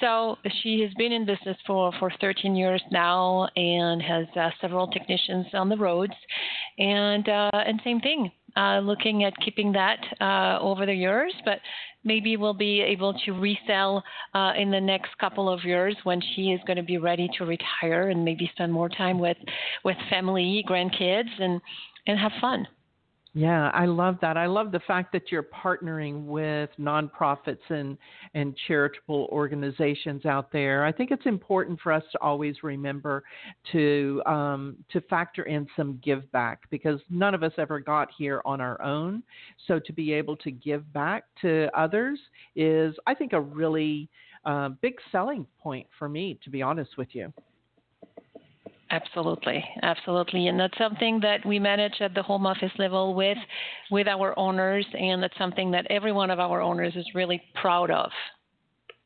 So 0.00 0.38
she 0.62 0.80
has 0.80 0.92
been 0.94 1.12
in 1.12 1.24
business 1.24 1.56
for 1.66 1.92
for 2.00 2.10
13 2.20 2.56
years 2.56 2.63
now, 2.90 3.48
and 3.56 4.02
has 4.02 4.26
uh, 4.36 4.50
several 4.60 4.86
technicians 4.88 5.46
on 5.54 5.68
the 5.68 5.76
roads, 5.76 6.12
and 6.78 7.28
uh, 7.28 7.50
and 7.52 7.80
same 7.84 8.00
thing. 8.00 8.30
Uh, 8.56 8.78
looking 8.78 9.24
at 9.24 9.32
keeping 9.44 9.72
that 9.72 9.98
uh, 10.20 10.58
over 10.60 10.86
the 10.86 10.94
years, 10.94 11.34
but 11.44 11.58
maybe 12.04 12.36
we'll 12.36 12.54
be 12.54 12.80
able 12.80 13.12
to 13.12 13.32
resell 13.32 14.00
uh, 14.34 14.52
in 14.56 14.70
the 14.70 14.80
next 14.80 15.10
couple 15.18 15.48
of 15.48 15.64
years 15.64 15.96
when 16.04 16.20
she 16.34 16.52
is 16.52 16.60
going 16.64 16.76
to 16.76 16.82
be 16.82 16.98
ready 16.98 17.28
to 17.36 17.44
retire 17.44 18.10
and 18.10 18.24
maybe 18.24 18.48
spend 18.54 18.72
more 18.72 18.88
time 18.88 19.18
with 19.18 19.36
with 19.84 19.96
family, 20.08 20.64
grandkids, 20.68 21.30
and 21.40 21.60
and 22.06 22.18
have 22.18 22.32
fun. 22.40 22.66
Yeah, 23.36 23.70
I 23.74 23.86
love 23.86 24.18
that. 24.20 24.36
I 24.36 24.46
love 24.46 24.70
the 24.70 24.78
fact 24.86 25.12
that 25.12 25.32
you're 25.32 25.42
partnering 25.42 26.26
with 26.26 26.70
nonprofits 26.78 27.68
and 27.68 27.98
and 28.32 28.56
charitable 28.68 29.28
organizations 29.32 30.24
out 30.24 30.52
there. 30.52 30.84
I 30.84 30.92
think 30.92 31.10
it's 31.10 31.26
important 31.26 31.80
for 31.80 31.90
us 31.90 32.04
to 32.12 32.20
always 32.20 32.62
remember 32.62 33.24
to 33.72 34.22
um, 34.24 34.76
to 34.92 35.00
factor 35.02 35.42
in 35.42 35.66
some 35.76 35.98
give 36.02 36.30
back 36.30 36.70
because 36.70 37.00
none 37.10 37.34
of 37.34 37.42
us 37.42 37.52
ever 37.58 37.80
got 37.80 38.08
here 38.16 38.40
on 38.44 38.60
our 38.60 38.80
own. 38.80 39.20
So 39.66 39.80
to 39.80 39.92
be 39.92 40.12
able 40.12 40.36
to 40.36 40.52
give 40.52 40.90
back 40.92 41.24
to 41.42 41.68
others 41.76 42.20
is, 42.54 42.94
I 43.08 43.14
think, 43.14 43.32
a 43.32 43.40
really 43.40 44.08
uh, 44.44 44.68
big 44.80 44.94
selling 45.10 45.44
point 45.60 45.88
for 45.98 46.08
me. 46.08 46.38
To 46.44 46.50
be 46.50 46.62
honest 46.62 46.96
with 46.96 47.08
you. 47.16 47.32
Absolutely, 48.94 49.64
absolutely, 49.82 50.46
and 50.46 50.60
that's 50.60 50.78
something 50.78 51.18
that 51.20 51.44
we 51.44 51.58
manage 51.58 51.94
at 52.00 52.14
the 52.14 52.22
home 52.22 52.46
office 52.46 52.70
level 52.78 53.12
with 53.12 53.38
with 53.90 54.06
our 54.06 54.38
owners, 54.38 54.86
and 54.96 55.20
that's 55.20 55.36
something 55.36 55.72
that 55.72 55.84
every 55.90 56.12
one 56.12 56.30
of 56.30 56.38
our 56.38 56.60
owners 56.60 56.94
is 56.94 57.04
really 57.12 57.42
proud 57.60 57.90
of. 57.90 58.10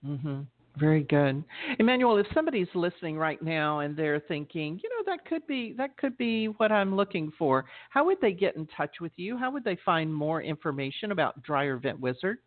Mm-hmm. 0.07 0.41
Very 0.77 1.05
good, 1.05 1.43
Emmanuelle. 1.81 2.21
If 2.21 2.27
somebody's 2.35 2.69
listening 2.75 3.17
right 3.17 3.41
now 3.41 3.81
and 3.81 3.97
they're 3.97 4.21
thinking, 4.21 4.79
you 4.83 4.91
know, 4.91 5.11
that 5.11 5.25
could 5.25 5.47
be 5.47 5.75
that 5.79 5.97
could 5.97 6.19
be 6.19 6.47
what 6.59 6.71
I'm 6.71 6.95
looking 6.95 7.33
for, 7.39 7.65
how 7.89 8.05
would 8.05 8.21
they 8.21 8.33
get 8.33 8.57
in 8.57 8.69
touch 8.77 8.97
with 9.01 9.13
you? 9.17 9.39
How 9.39 9.51
would 9.51 9.65
they 9.65 9.79
find 9.87 10.13
more 10.13 10.43
information 10.43 11.13
about 11.13 11.43
Dryer 11.43 11.79
Vent 11.79 11.99
Wizard? 11.99 12.39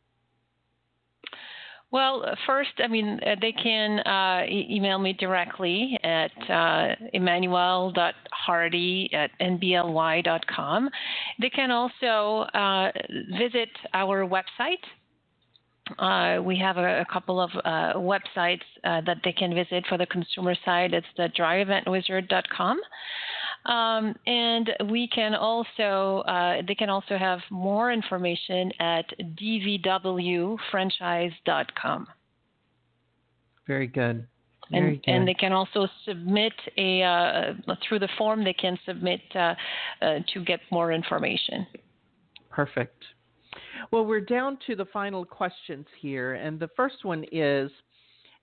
Well, 1.92 2.24
first, 2.48 2.72
I 2.82 2.88
mean, 2.88 3.20
uh, 3.26 3.36
they 3.42 3.52
can 3.52 4.00
uh, 4.00 4.46
e- 4.48 4.68
email 4.72 4.98
me 4.98 5.12
directly 5.12 6.00
at 6.04 6.32
uh, 6.50 6.96
emmanuel.hardy 7.12 9.10
at 9.14 9.32
nbly.com. 9.42 10.90
They 11.42 11.50
can 11.50 11.70
also 11.72 12.46
uh, 12.54 12.92
visit 13.38 13.70
our 13.94 14.26
website. 14.26 14.80
Uh, 16.00 16.42
we 16.42 16.58
have 16.58 16.78
a, 16.78 17.02
a 17.02 17.06
couple 17.12 17.42
of 17.42 17.50
uh, 17.66 17.94
websites 17.96 18.62
that 18.84 19.18
they 19.26 19.34
can 19.34 19.54
visit 19.54 19.86
for 19.90 19.98
the 19.98 20.06
consumer 20.06 20.56
side. 20.64 20.94
It's 20.94 21.06
the 21.18 21.28
dryerventwizard.com. 21.38 22.80
Um, 23.66 24.16
and 24.26 24.72
we 24.90 25.08
can 25.08 25.36
also 25.36 26.24
uh, 26.28 26.62
they 26.68 26.76
can 26.76 26.90
also 26.90 27.18
have 27.18 27.40
more 27.52 27.92
information 27.92 28.72
at 28.80 29.06
dvwfranchise.com. 29.22 32.08
Very 33.68 33.88
good. 33.88 34.28
Very 34.72 34.94
and, 34.94 35.04
good. 35.04 35.12
and 35.12 35.28
they 35.28 35.34
can 35.34 35.52
also 35.52 35.88
submit 36.06 36.54
a 36.78 37.04
uh, 37.04 37.54
through 37.88 38.00
the 38.00 38.10
form 38.18 38.44
they 38.44 38.54
can 38.54 38.80
submit 38.86 39.22
uh, 39.36 39.54
uh, 40.02 40.20
to 40.34 40.44
get 40.44 40.60
more 40.72 40.92
information. 40.92 41.68
Perfect. 42.50 43.04
Well, 43.92 44.06
we're 44.06 44.22
down 44.22 44.58
to 44.68 44.76
the 44.76 44.86
final 44.86 45.26
questions 45.26 45.86
here, 46.00 46.34
and 46.34 46.60
the 46.60 46.70
first 46.76 47.04
one 47.04 47.26
is: 47.32 47.70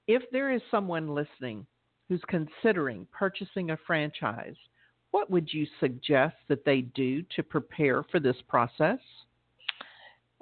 If 0.07 0.23
there 0.31 0.53
is 0.53 0.63
someone 0.71 1.15
listening 1.15 1.67
who's 2.09 2.23
considering 2.29 3.07
purchasing 3.13 3.71
a 3.71 3.79
franchise, 3.87 4.57
what 5.11 5.31
would 5.31 5.53
you 5.53 5.67
suggest 5.81 6.37
that 6.49 6.65
they 6.65 6.83
do 6.83 7.23
to 7.37 7.43
prepare 7.43 8.03
for 8.11 8.21
this 8.21 8.37
process? 8.49 8.99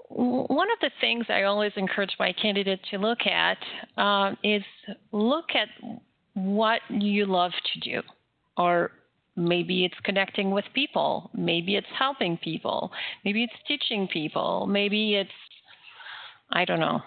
One 0.08 0.70
of 0.70 0.78
the 0.80 0.90
things 1.00 1.26
I 1.28 1.44
always 1.44 1.72
encourage 1.76 2.14
my 2.18 2.32
candidate 2.32 2.80
to 2.90 2.98
look 2.98 3.26
at 3.26 3.58
uh, 3.96 4.34
is 4.44 4.62
look 5.10 5.46
at 5.54 5.68
what 6.34 6.80
you 6.90 7.26
love 7.26 7.52
to 7.72 7.80
do, 7.80 8.02
or 8.56 8.92
maybe 9.34 9.84
it's 9.84 9.98
connecting 10.04 10.50
with 10.50 10.64
people, 10.74 11.30
maybe 11.34 11.76
it's 11.76 11.86
helping 11.98 12.36
people, 12.38 12.92
maybe 13.24 13.42
it's 13.42 13.52
teaching 13.66 14.06
people, 14.12 14.66
maybe 14.68 15.16
it's 15.16 15.30
I 16.50 16.64
don't 16.64 16.80
know, 16.80 17.00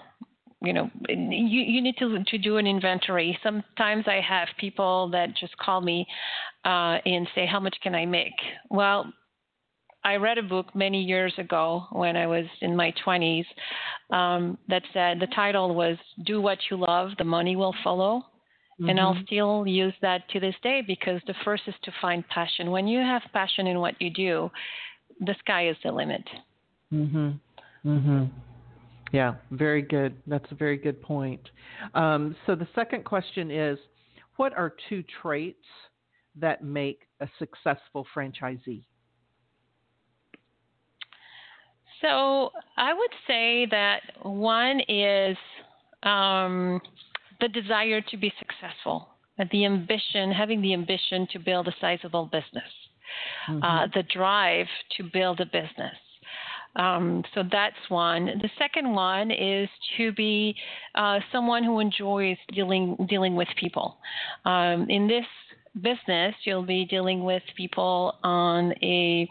you 0.62 0.74
know 0.74 0.90
you, 1.08 1.62
you 1.62 1.82
need 1.82 1.96
to 1.98 2.24
to 2.26 2.38
do 2.38 2.58
an 2.58 2.68
inventory. 2.68 3.38
Sometimes 3.44 4.06
i 4.08 4.20
have 4.22 4.48
people 4.60 5.10
that 5.12 5.36
just 5.36 5.56
call 5.58 5.82
me 5.82 6.06
uh, 6.66 6.98
and 7.06 7.28
say 7.34 7.46
how 7.46 7.60
much 7.60 7.78
can 7.82 7.96
i 7.96 8.06
make? 8.06 8.34
Well 8.70 9.12
i 10.04 10.16
read 10.16 10.38
a 10.38 10.44
book 10.44 10.74
many 10.76 11.02
years 11.02 11.34
ago 11.38 11.84
when 11.92 12.16
i 12.16 12.26
was 12.26 12.46
in 12.62 12.76
my 12.76 12.94
20s 13.06 13.46
um, 14.12 14.58
that 14.70 14.82
said 14.94 15.20
the 15.20 15.28
title 15.36 15.76
was 15.76 15.98
do 16.26 16.42
what 16.42 16.58
you 16.72 16.78
love 16.78 17.10
the 17.18 17.24
money 17.24 17.56
will 17.56 17.76
follow. 17.84 18.20
Mm-hmm. 18.20 18.90
and 18.90 19.00
i'll 19.00 19.18
still 19.26 19.68
use 19.68 19.94
that 20.02 20.22
to 20.30 20.40
this 20.40 20.56
day 20.64 20.82
because 20.86 21.20
the 21.28 21.34
first 21.44 21.64
is 21.68 21.76
to 21.84 21.92
find 22.02 22.26
passion. 22.30 22.72
When 22.72 22.88
you 22.88 23.00
have 23.00 23.22
passion 23.34 23.68
in 23.68 23.80
what 23.80 23.96
you 24.02 24.10
do 24.10 24.50
the 25.20 25.36
sky 25.40 25.68
is 25.68 25.76
the 25.84 25.92
limit. 25.92 26.24
Mhm 26.94 27.40
mhm 27.86 28.30
yeah, 29.12 29.36
very 29.52 29.82
good. 29.82 30.16
That's 30.28 30.52
a 30.52 30.56
very 30.56 30.78
good 30.78 31.02
point. 31.02 31.42
Um, 31.94 32.36
so 32.46 32.56
the 32.56 32.68
second 32.76 33.06
question 33.06 33.52
is 33.52 33.78
what 34.38 34.54
are 34.54 34.74
two 34.88 35.04
traits 35.22 35.66
that 36.36 36.64
make 36.64 37.02
a 37.20 37.28
successful 37.38 38.06
franchisee? 38.16 38.86
So 42.02 42.52
I 42.78 42.94
would 42.94 43.12
say 43.28 43.68
that 43.72 44.00
one 44.22 44.80
is 44.88 45.36
um, 46.04 46.80
the 47.42 47.50
desire 47.50 48.02
to 48.02 48.18
be 48.18 48.32
successful, 48.40 49.10
the 49.52 49.66
ambition, 49.66 50.32
having 50.32 50.62
the 50.62 50.74
ambition 50.74 51.28
to 51.34 51.40
build 51.40 51.68
a 51.68 51.76
sizable 51.82 52.26
business, 52.26 52.72
mm-hmm. 53.50 53.64
uh, 53.64 53.88
the 53.94 54.04
drive 54.04 54.68
to 54.98 55.04
build 55.12 55.42
a 55.42 55.46
business. 55.46 55.98
Um, 56.76 57.24
so 57.34 57.44
that's 57.52 57.76
one. 57.90 58.26
The 58.42 58.50
second 58.58 58.94
one 58.94 59.32
is 59.32 59.68
to 59.98 60.12
be 60.14 60.56
uh, 60.96 61.20
someone 61.32 61.64
who 61.64 61.80
enjoys 61.80 62.38
dealing 62.54 62.96
dealing 63.10 63.36
with 63.36 63.48
people. 63.60 63.98
Um, 64.46 64.88
in 64.90 65.08
this 65.08 65.26
business, 65.82 66.36
you'll 66.44 66.66
be 66.66 66.86
dealing 66.86 67.24
with 67.24 67.44
people 67.56 68.16
on 68.24 68.74
a, 68.84 69.28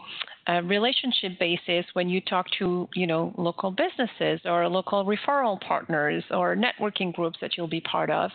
a, 0.49 0.63
relationship 0.63 1.39
basis 1.39 1.85
when 1.93 2.09
you 2.09 2.21
talk 2.21 2.45
to, 2.59 2.87
you 2.95 3.07
know, 3.07 3.33
local 3.37 3.71
businesses 3.71 4.41
or 4.45 4.67
local 4.67 5.05
referral 5.05 5.59
partners 5.61 6.23
or 6.31 6.55
networking 6.55 7.13
groups 7.13 7.37
that 7.41 7.51
you'll 7.55 7.67
be 7.67 7.81
part 7.81 8.09
of. 8.09 8.31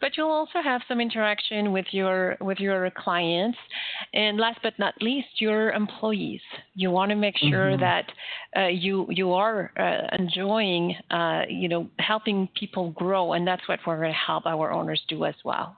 But 0.00 0.16
you'll 0.16 0.30
also 0.30 0.60
have 0.62 0.82
some 0.88 1.00
interaction 1.00 1.72
with 1.72 1.86
your 1.92 2.36
with 2.40 2.58
your 2.58 2.90
clients, 2.90 3.58
and 4.12 4.38
last 4.38 4.58
but 4.62 4.78
not 4.78 4.94
least, 5.00 5.40
your 5.40 5.70
employees. 5.72 6.40
You 6.74 6.90
want 6.90 7.10
to 7.10 7.16
make 7.16 7.36
sure 7.38 7.70
mm-hmm. 7.70 7.80
that 7.80 8.12
uh, 8.56 8.68
you 8.68 9.06
you 9.10 9.32
are 9.32 9.70
uh, 9.78 10.16
enjoying, 10.16 10.94
uh, 11.10 11.42
you 11.48 11.68
know, 11.68 11.88
helping 11.98 12.48
people 12.58 12.90
grow, 12.90 13.32
and 13.32 13.46
that's 13.46 13.66
what 13.68 13.80
we're 13.86 13.98
going 13.98 14.12
to 14.12 14.18
help 14.18 14.46
our 14.46 14.72
owners 14.72 15.02
do 15.08 15.24
as 15.24 15.34
well. 15.44 15.76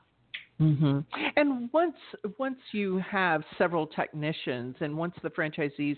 Mm-hmm. 0.60 1.00
And 1.36 1.68
once 1.72 1.96
once 2.38 2.58
you 2.72 2.96
have 2.98 3.42
several 3.58 3.86
technicians, 3.86 4.74
and 4.80 4.96
once 4.96 5.14
the 5.22 5.28
franchisees 5.28 5.96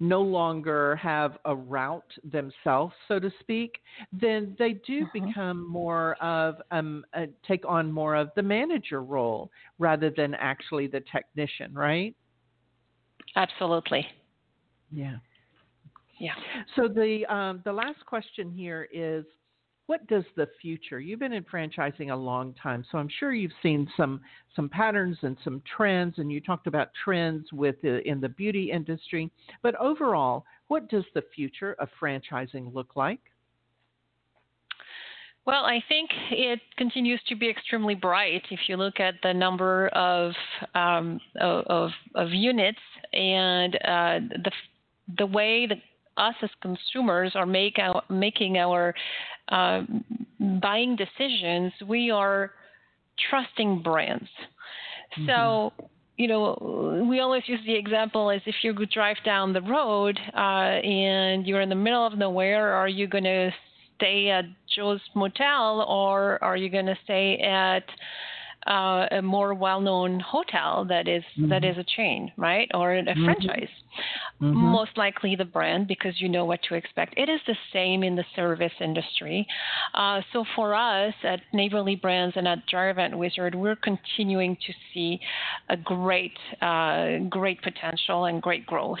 no 0.00 0.20
longer 0.20 0.96
have 0.96 1.38
a 1.44 1.54
route 1.54 2.12
themselves, 2.24 2.92
so 3.06 3.20
to 3.20 3.30
speak, 3.38 3.78
then 4.12 4.56
they 4.58 4.72
do 4.72 5.04
mm-hmm. 5.04 5.28
become 5.28 5.68
more 5.68 6.14
of 6.20 6.56
um, 6.72 7.04
uh, 7.14 7.26
take 7.46 7.64
on 7.68 7.92
more 7.92 8.16
of 8.16 8.30
the 8.34 8.42
manager 8.42 9.02
role 9.04 9.48
rather 9.78 10.10
than 10.10 10.34
actually 10.34 10.88
the 10.88 11.02
technician, 11.12 11.72
right? 11.72 12.16
Absolutely. 13.36 14.04
Yeah. 14.90 15.16
Yeah. 16.18 16.34
So 16.74 16.88
the 16.88 17.24
um, 17.32 17.62
the 17.64 17.72
last 17.72 18.04
question 18.06 18.50
here 18.50 18.88
is 18.92 19.24
what 19.90 20.06
does 20.06 20.24
the 20.36 20.46
future 20.62 21.00
you've 21.00 21.18
been 21.18 21.32
in 21.32 21.44
franchising 21.44 22.12
a 22.12 22.16
long 22.16 22.54
time 22.62 22.84
so 22.92 22.98
i'm 22.98 23.08
sure 23.18 23.32
you've 23.32 23.50
seen 23.60 23.88
some 23.96 24.20
some 24.54 24.68
patterns 24.68 25.18
and 25.22 25.36
some 25.42 25.60
trends 25.76 26.14
and 26.18 26.30
you 26.30 26.40
talked 26.40 26.68
about 26.68 26.90
trends 27.04 27.52
with 27.52 27.74
the, 27.82 28.06
in 28.08 28.20
the 28.20 28.28
beauty 28.28 28.70
industry 28.70 29.28
but 29.62 29.74
overall 29.80 30.44
what 30.70 30.88
does 30.88 31.02
the 31.14 31.24
future 31.34 31.74
of 31.80 31.88
franchising 32.00 32.72
look 32.72 32.94
like? 32.94 33.18
Well, 35.44 35.64
I 35.64 35.82
think 35.88 36.10
it 36.30 36.60
continues 36.76 37.20
to 37.28 37.34
be 37.34 37.50
extremely 37.50 37.96
bright 37.96 38.42
if 38.52 38.60
you 38.68 38.76
look 38.76 39.00
at 39.00 39.14
the 39.24 39.34
number 39.34 39.88
of 39.88 40.32
um, 40.76 41.18
of, 41.40 41.90
of, 42.14 42.30
units 42.30 42.78
and 43.12 43.74
uh, 43.74 44.20
the 44.44 44.52
the 45.18 45.26
way 45.26 45.66
that 45.66 45.78
us 46.20 46.34
as 46.42 46.50
consumers 46.60 47.32
are 47.34 47.46
make 47.46 47.78
our, 47.78 48.02
making 48.10 48.58
our 48.58 48.94
uh, 49.48 49.82
buying 50.62 50.96
decisions, 50.96 51.72
we 51.86 52.10
are 52.10 52.52
trusting 53.30 53.82
brands. 53.82 54.28
Mm-hmm. 55.18 55.26
So, 55.26 55.72
you 56.16 56.28
know, 56.28 57.06
we 57.08 57.20
always 57.20 57.42
use 57.46 57.60
the 57.66 57.74
example 57.74 58.30
as 58.30 58.42
if 58.46 58.56
you 58.62 58.74
drive 58.86 59.16
down 59.24 59.52
the 59.52 59.62
road 59.62 60.18
uh, 60.34 60.38
and 60.38 61.46
you're 61.46 61.62
in 61.62 61.68
the 61.68 61.74
middle 61.74 62.06
of 62.06 62.16
nowhere, 62.16 62.72
are 62.74 62.88
you 62.88 63.06
going 63.06 63.24
to 63.24 63.50
stay 63.96 64.30
at 64.30 64.44
Joe's 64.74 65.00
Motel 65.14 65.84
or 65.88 66.42
are 66.42 66.56
you 66.56 66.70
going 66.70 66.86
to 66.86 66.96
stay 67.04 67.38
at 67.38 67.84
uh, 68.66 69.06
a 69.10 69.22
more 69.22 69.54
well-known 69.54 70.20
hotel 70.20 70.84
that 70.88 71.08
is, 71.08 71.22
mm-hmm. 71.36 71.48
that 71.48 71.64
is 71.64 71.76
a 71.78 71.84
chain, 71.96 72.30
right, 72.36 72.70
or 72.74 72.94
a 72.94 73.02
mm-hmm. 73.02 73.24
franchise. 73.24 73.68
Mm-hmm. 74.40 74.56
Most 74.56 74.96
likely 74.96 75.36
the 75.36 75.44
brand 75.44 75.88
because 75.88 76.20
you 76.20 76.28
know 76.28 76.44
what 76.44 76.60
to 76.68 76.74
expect. 76.74 77.14
It 77.16 77.28
is 77.28 77.40
the 77.46 77.56
same 77.72 78.02
in 78.02 78.16
the 78.16 78.24
service 78.36 78.72
industry. 78.80 79.46
Uh, 79.94 80.20
so 80.32 80.44
for 80.54 80.74
us 80.74 81.14
at 81.24 81.40
Neighborly 81.52 81.96
Brands 81.96 82.36
and 82.36 82.46
at 82.48 82.66
Dryer 82.66 82.94
Vent 82.94 83.16
Wizard, 83.16 83.54
we're 83.54 83.76
continuing 83.76 84.56
to 84.66 84.72
see 84.94 85.20
a 85.68 85.76
great, 85.76 86.36
uh, 86.62 87.18
great 87.28 87.60
potential 87.62 88.26
and 88.26 88.40
great 88.40 88.64
growth. 88.66 88.98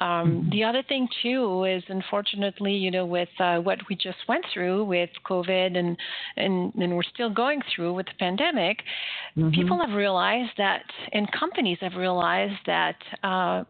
Um, 0.00 0.08
mm-hmm. 0.08 0.50
the 0.50 0.64
other 0.64 0.82
thing 0.82 1.08
too 1.22 1.64
is, 1.64 1.82
unfortunately, 1.88 2.72
you 2.74 2.90
know, 2.90 3.06
with 3.06 3.28
uh, 3.38 3.58
what 3.58 3.78
we 3.88 3.94
just 3.94 4.18
went 4.28 4.44
through 4.52 4.84
with 4.84 5.10
COVID 5.28 5.76
and 5.76 5.96
and, 6.36 6.74
and 6.74 6.96
we're 6.96 7.02
still 7.02 7.30
going 7.30 7.60
through 7.74 7.94
with 7.94 8.06
the 8.06 8.12
pandemic, 8.18 8.78
mm-hmm. 9.36 9.50
people 9.50 9.80
have 9.80 9.94
realized 9.96 10.52
that, 10.58 10.84
and 11.12 11.30
companies 11.32 11.78
have 11.80 11.94
realized 11.94 12.60
that 12.66 12.96
uh, 13.22 13.64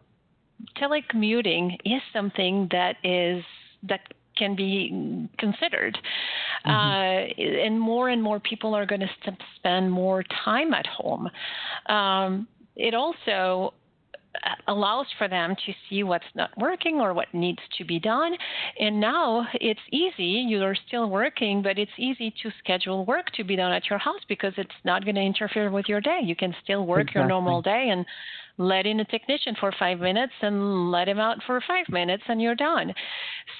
telecommuting 0.77 1.75
is 1.85 2.01
something 2.13 2.67
that 2.71 2.95
is 3.03 3.43
that 3.83 4.01
can 4.37 4.55
be 4.55 5.29
considered. 5.37 5.97
Mm-hmm. 6.65 6.69
Uh, 6.69 7.65
and 7.65 7.79
more 7.79 8.09
and 8.09 8.21
more 8.21 8.39
people 8.39 8.73
are 8.73 8.85
going 8.85 9.01
to 9.01 9.09
spend 9.55 9.91
more 9.91 10.23
time 10.43 10.73
at 10.73 10.85
home. 10.87 11.29
Um, 11.87 12.47
it 12.75 12.93
also 12.93 13.73
Uh, 14.43 14.71
allows 14.71 15.05
for 15.17 15.27
them 15.27 15.55
to 15.65 15.73
see 15.89 16.03
what's 16.03 16.25
not 16.35 16.49
working 16.57 16.99
or 16.99 17.13
what 17.13 17.27
needs 17.33 17.59
to 17.77 17.85
be 17.85 17.99
done. 17.99 18.33
And 18.79 18.99
now 18.99 19.45
it's 19.55 19.79
easy. 19.91 20.45
You're 20.47 20.75
still 20.87 21.09
working, 21.09 21.61
but 21.61 21.77
it's 21.77 21.91
easy 21.97 22.33
to 22.43 22.51
schedule 22.59 23.05
work 23.05 23.27
to 23.35 23.43
be 23.43 23.55
done 23.55 23.71
at 23.71 23.89
your 23.89 23.99
house 23.99 24.21
because 24.27 24.53
it's 24.57 24.71
not 24.83 25.03
going 25.03 25.15
to 25.15 25.21
interfere 25.21 25.69
with 25.69 25.85
your 25.87 26.01
day. 26.01 26.19
You 26.23 26.35
can 26.35 26.55
still 26.63 26.85
work 26.85 27.01
exactly. 27.01 27.21
your 27.21 27.27
normal 27.27 27.61
day 27.61 27.89
and 27.91 28.05
let 28.57 28.85
in 28.85 28.99
a 29.01 29.05
technician 29.05 29.55
for 29.59 29.73
five 29.77 29.99
minutes 29.99 30.33
and 30.41 30.89
let 30.91 31.07
him 31.07 31.19
out 31.19 31.37
for 31.45 31.61
five 31.67 31.85
minutes 31.89 32.23
and 32.27 32.41
you're 32.41 32.55
done. 32.55 32.93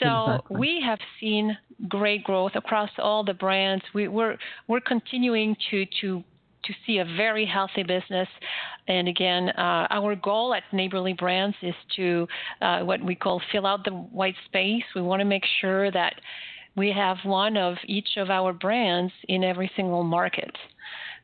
So 0.02 0.08
exactly. 0.08 0.58
we 0.58 0.84
have 0.86 1.00
seen 1.20 1.58
great 1.90 2.24
growth 2.24 2.54
across 2.56 2.90
all 2.98 3.24
the 3.24 3.34
brands. 3.34 3.84
We, 3.94 4.08
we're 4.08 4.38
we're 4.68 4.80
continuing 4.80 5.56
to 5.72 5.86
to 6.02 6.24
to 6.66 6.74
see 6.86 7.00
a 7.00 7.06
very 7.06 7.46
healthy 7.46 7.84
business. 7.84 8.28
And 8.88 9.08
again, 9.08 9.50
uh, 9.50 9.88
our 9.90 10.16
goal 10.16 10.54
at 10.54 10.64
Neighborly 10.72 11.14
Brands 11.14 11.56
is 11.62 11.76
to 11.96 12.28
uh, 12.62 12.82
what 12.82 13.04
we 13.04 13.16
call 13.16 13.42
fill 13.52 13.66
out 13.66 13.84
the 13.84 13.92
white 13.92 14.36
space. 14.46 14.84
We 14.96 15.02
want 15.02 15.22
to 15.22 15.26
make 15.26 15.44
sure 15.62 15.92
that 15.92 16.16
we 16.76 16.92
have 16.92 17.18
one 17.24 17.58
of 17.58 17.76
each 17.86 18.18
of 18.18 18.30
our 18.30 18.54
brands 18.54 19.14
in 19.28 19.44
every 19.44 19.72
single 19.76 20.04
market. 20.04 20.56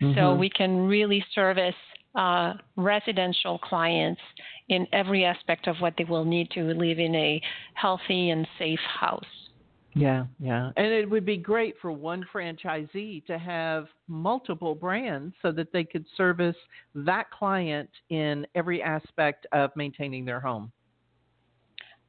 Mm-hmm. 0.02 0.18
So 0.18 0.34
we 0.34 0.50
can 0.50 0.88
really 0.88 1.24
service 1.36 1.76
uh, 2.16 2.54
residential 2.76 3.60
clients 3.60 4.22
in 4.70 4.88
every 4.94 5.26
aspect 5.26 5.68
of 5.68 5.76
what 5.80 5.94
they 5.98 6.04
will 6.04 6.26
need 6.26 6.50
to 6.52 6.64
live 6.64 7.00
in 7.00 7.14
a 7.16 7.42
healthy 7.74 8.30
and 8.30 8.48
safe 8.58 8.80
house. 9.00 9.24
Yeah, 9.94 10.26
yeah. 10.40 10.72
And 10.78 10.88
it 10.88 11.10
would 11.10 11.26
be 11.26 11.38
great 11.38 11.76
for 11.82 11.92
one 11.92 12.26
franchisee 12.34 13.26
to 13.26 13.38
have 13.38 13.88
multiple 14.08 14.74
brands 14.74 15.36
so 15.42 15.52
that 15.52 15.74
they 15.74 15.84
could 15.84 16.06
service 16.16 16.56
that 16.96 17.30
client 17.32 17.90
in 18.10 18.48
every 18.56 18.82
aspect 18.82 19.48
of 19.52 19.72
maintaining 19.76 20.24
their 20.24 20.40
home. 20.40 20.72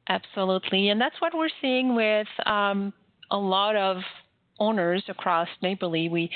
Absolutely. 0.09 0.89
And 0.89 0.99
that's 0.99 1.19
what 1.19 1.33
we're 1.33 1.49
seeing 1.61 1.95
with 1.95 2.27
um, 2.45 2.93
a 3.31 3.37
lot 3.37 3.75
of 3.75 3.97
owners 4.59 5.03
across 5.07 5.47
Neighborly. 5.61 6.09
We 6.09 6.29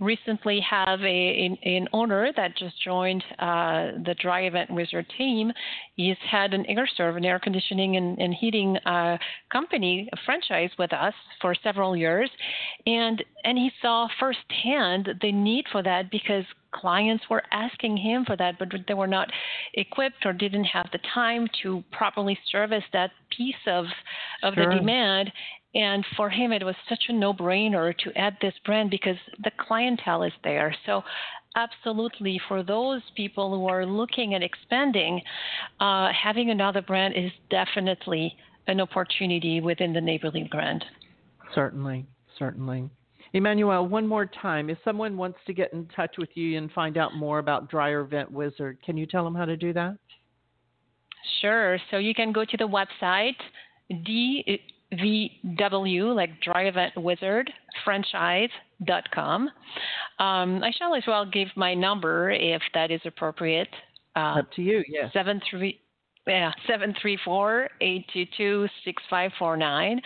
recently 0.00 0.60
have 0.68 1.00
a, 1.00 1.56
an 1.64 1.88
owner 1.92 2.32
that 2.36 2.56
just 2.56 2.74
joined 2.82 3.24
uh, 3.38 4.02
the 4.04 4.14
Dryer 4.20 4.50
Vent 4.50 4.70
Wizard 4.70 5.06
team. 5.16 5.52
He's 5.96 6.16
had 6.30 6.54
an 6.54 6.64
Aire 6.68 6.88
Serv, 6.96 7.16
an 7.16 7.24
air 7.24 7.38
conditioning 7.38 7.96
and, 7.96 8.18
and 8.18 8.34
heating 8.34 8.76
uh, 8.78 9.18
company, 9.50 10.08
a 10.12 10.16
franchise 10.24 10.70
with 10.78 10.92
us 10.92 11.14
for 11.40 11.54
several 11.62 11.96
years, 11.96 12.30
and 12.86 13.22
and 13.44 13.58
he 13.58 13.70
saw 13.80 14.08
firsthand 14.20 15.08
the 15.20 15.32
need 15.32 15.64
for 15.72 15.82
that 15.82 16.10
because 16.10 16.44
clients 16.72 17.24
were 17.28 17.42
asking 17.52 17.96
him 17.96 18.24
for 18.24 18.36
that, 18.36 18.58
but 18.58 18.68
they 18.88 18.94
were 18.94 19.06
not 19.06 19.28
equipped 19.74 20.24
or 20.24 20.32
didn't 20.32 20.64
have 20.64 20.86
the 20.92 20.98
time 21.14 21.46
to 21.62 21.84
properly 21.92 22.38
service 22.50 22.84
that 22.92 23.10
piece 23.36 23.54
of 23.66 23.84
of 24.42 24.54
sure. 24.54 24.68
the 24.68 24.76
demand. 24.76 25.32
And 25.74 26.04
for 26.16 26.28
him, 26.28 26.52
it 26.52 26.64
was 26.64 26.74
such 26.88 27.04
a 27.08 27.12
no 27.12 27.32
brainer 27.32 27.96
to 27.98 28.18
add 28.18 28.36
this 28.40 28.54
brand 28.64 28.90
because 28.90 29.16
the 29.42 29.50
clientele 29.58 30.22
is 30.22 30.32
there. 30.44 30.74
So, 30.84 31.02
absolutely, 31.56 32.40
for 32.46 32.62
those 32.62 33.00
people 33.16 33.54
who 33.54 33.68
are 33.68 33.86
looking 33.86 34.34
at 34.34 34.42
expanding, 34.42 35.20
uh, 35.80 36.10
having 36.12 36.50
another 36.50 36.82
brand 36.82 37.14
is 37.16 37.30
definitely 37.50 38.36
an 38.66 38.80
opportunity 38.80 39.60
within 39.60 39.92
the 39.92 40.00
neighborly 40.00 40.46
brand. 40.50 40.84
Certainly, 41.54 42.06
certainly. 42.38 42.88
Emmanuelle, 43.34 43.88
one 43.88 44.06
more 44.06 44.26
time, 44.26 44.68
if 44.68 44.76
someone 44.84 45.16
wants 45.16 45.38
to 45.46 45.54
get 45.54 45.72
in 45.72 45.86
touch 45.96 46.16
with 46.18 46.28
you 46.34 46.58
and 46.58 46.70
find 46.72 46.98
out 46.98 47.14
more 47.14 47.38
about 47.38 47.70
Dryer 47.70 48.04
Vent 48.04 48.30
Wizard, 48.30 48.76
can 48.84 48.98
you 48.98 49.06
tell 49.06 49.24
them 49.24 49.34
how 49.34 49.46
to 49.46 49.56
do 49.56 49.72
that? 49.72 49.96
Sure. 51.40 51.78
So 51.90 51.96
you 51.96 52.14
can 52.14 52.32
go 52.32 52.44
to 52.44 52.56
the 52.58 52.68
website, 52.68 53.36
D 54.04 54.60
VW, 54.92 56.14
like 56.14 56.40
Dryer 56.40 56.72
Vent 56.72 56.96
Wizard, 56.96 57.50
franchise.com. 57.84 59.48
Um, 60.18 60.62
I 60.62 60.70
shall 60.76 60.94
as 60.94 61.02
well 61.06 61.24
give 61.24 61.48
my 61.56 61.74
number 61.74 62.30
if 62.30 62.62
that 62.74 62.90
is 62.90 63.00
appropriate. 63.04 63.68
Uh, 64.14 64.40
Up 64.40 64.52
to 64.52 64.62
you, 64.62 64.84
yes. 64.88 65.10
Seven 65.12 65.40
three, 65.50 65.80
yeah, 66.26 66.52
seven 66.66 66.94
three 67.00 67.18
four 67.24 67.68
eight 67.80 68.04
two 68.12 68.26
two 68.36 68.68
six 68.84 69.02
five 69.08 69.30
four 69.38 69.56
nine. 69.56 70.00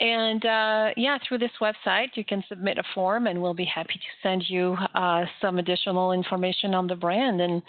And 0.00 0.44
uh, 0.44 0.90
yeah, 0.96 1.18
through 1.26 1.38
this 1.38 1.50
website, 1.60 2.08
you 2.14 2.24
can 2.24 2.44
submit 2.48 2.78
a 2.78 2.84
form, 2.94 3.26
and 3.26 3.40
we'll 3.42 3.54
be 3.54 3.64
happy 3.64 3.94
to 3.94 4.28
send 4.28 4.44
you 4.48 4.76
uh, 4.94 5.24
some 5.40 5.58
additional 5.58 6.12
information 6.12 6.74
on 6.74 6.86
the 6.86 6.94
brand 6.94 7.40
and 7.40 7.62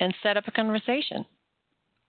and 0.00 0.14
set 0.22 0.36
up 0.36 0.44
a 0.46 0.50
conversation. 0.50 1.24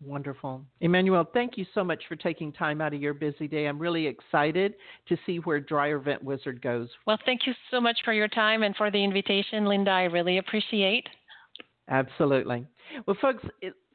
Wonderful. 0.03 0.65
Emmanuelle, 0.81 1.27
thank 1.31 1.57
you 1.57 1.65
so 1.75 1.83
much 1.83 2.03
for 2.07 2.15
taking 2.15 2.51
time 2.51 2.81
out 2.81 2.93
of 2.93 3.01
your 3.01 3.13
busy 3.13 3.47
day. 3.47 3.67
I'm 3.67 3.77
really 3.77 4.07
excited 4.07 4.73
to 5.07 5.17
see 5.25 5.37
where 5.37 5.59
Dryer 5.59 5.99
Vent 5.99 6.23
Wizard 6.23 6.61
goes. 6.61 6.89
Well, 7.05 7.19
thank 7.25 7.41
you 7.45 7.53
so 7.69 7.79
much 7.79 7.97
for 8.03 8.11
your 8.11 8.27
time 8.27 8.63
and 8.63 8.75
for 8.75 8.89
the 8.89 9.03
invitation, 9.03 9.65
Linda. 9.65 9.91
I 9.91 10.03
really 10.05 10.39
appreciate. 10.39 11.07
Absolutely. 11.89 12.65
Well, 13.05 13.17
folks, 13.21 13.43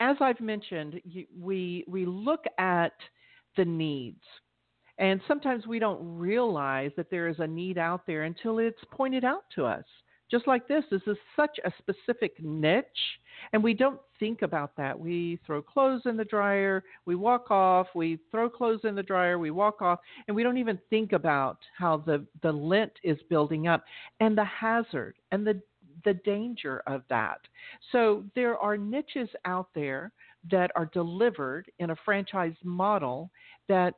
as 0.01 0.17
I've 0.21 0.41
mentioned, 0.41 1.01
we 1.39 1.85
we 1.89 2.07
look 2.07 2.45
at 2.59 2.93
the 3.57 3.65
needs. 3.65 4.23
And 4.99 5.21
sometimes 5.29 5.67
we 5.67 5.79
don't 5.79 6.01
realize 6.03 6.91
that 6.97 7.11
there 7.11 7.29
is 7.29 7.39
a 7.39 7.47
need 7.47 7.79
out 7.79 8.07
there 8.07 8.23
until 8.23 8.59
it's 8.59 8.83
pointed 8.91 9.25
out 9.25 9.45
to 9.55 9.65
us. 9.67 9.85
Just 10.31 10.47
like 10.49 10.67
this, 10.67 10.85
this 10.91 11.03
is 11.07 11.17
such 11.37 11.59
a 11.65 11.73
specific 11.79 12.33
niche, 12.43 12.85
and 13.53 13.63
we 13.63 13.75
don't 13.75 14.01
think 14.19 14.43
about 14.43 14.77
that. 14.77 14.99
We 14.99 15.39
throw 15.47 15.63
clothes 15.63 16.03
in 16.05 16.17
the 16.17 16.25
dryer, 16.25 16.83
we 17.05 17.15
walk 17.15 17.51
off, 17.51 17.87
we 17.95 18.19
throw 18.31 18.51
clothes 18.51 18.81
in 18.85 18.97
the 18.97 19.03
dryer, 19.03 19.39
we 19.39 19.53
walk 19.53 19.83
off, 19.83 20.01
and 20.27 20.35
we 20.35 20.43
don't 20.43 20.59
even 20.59 20.81
think 20.91 21.13
about 21.13 21.59
how 21.79 21.99
the, 21.99 22.27
the 22.43 22.51
lint 22.51 22.93
is 23.05 23.19
building 23.31 23.69
up 23.69 23.85
and 24.21 24.37
the 24.37 24.45
hazard 24.45 25.15
and 25.33 25.47
the 25.47 25.61
the 26.05 26.15
danger 26.25 26.83
of 26.87 27.03
that. 27.09 27.41
So 27.91 28.25
there 28.35 28.57
are 28.59 28.77
niches 28.77 29.29
out 29.45 29.69
there 29.75 30.13
that 30.51 30.71
are 30.77 30.87
delivered 30.93 31.71
in 31.79 31.91
a 31.91 31.97
franchise 32.05 32.55
model 32.63 33.31
that 33.69 33.95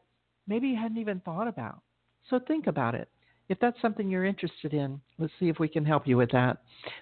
maybe 0.46 0.68
you 0.68 0.76
hadn't 0.76 0.98
even 0.98 1.20
thought 1.20 1.48
about. 1.48 1.80
So 2.30 2.38
think 2.38 2.66
about 2.66 2.94
it 2.94 3.08
if 3.48 3.58
that's 3.60 3.80
something 3.80 4.10
you're 4.10 4.24
interested 4.24 4.74
in, 4.74 5.00
let's 5.18 5.32
see 5.38 5.48
if 5.48 5.58
we 5.58 5.68
can 5.68 5.84
help 5.84 6.06
you 6.06 6.16
with 6.16 6.30
that. 6.32 6.58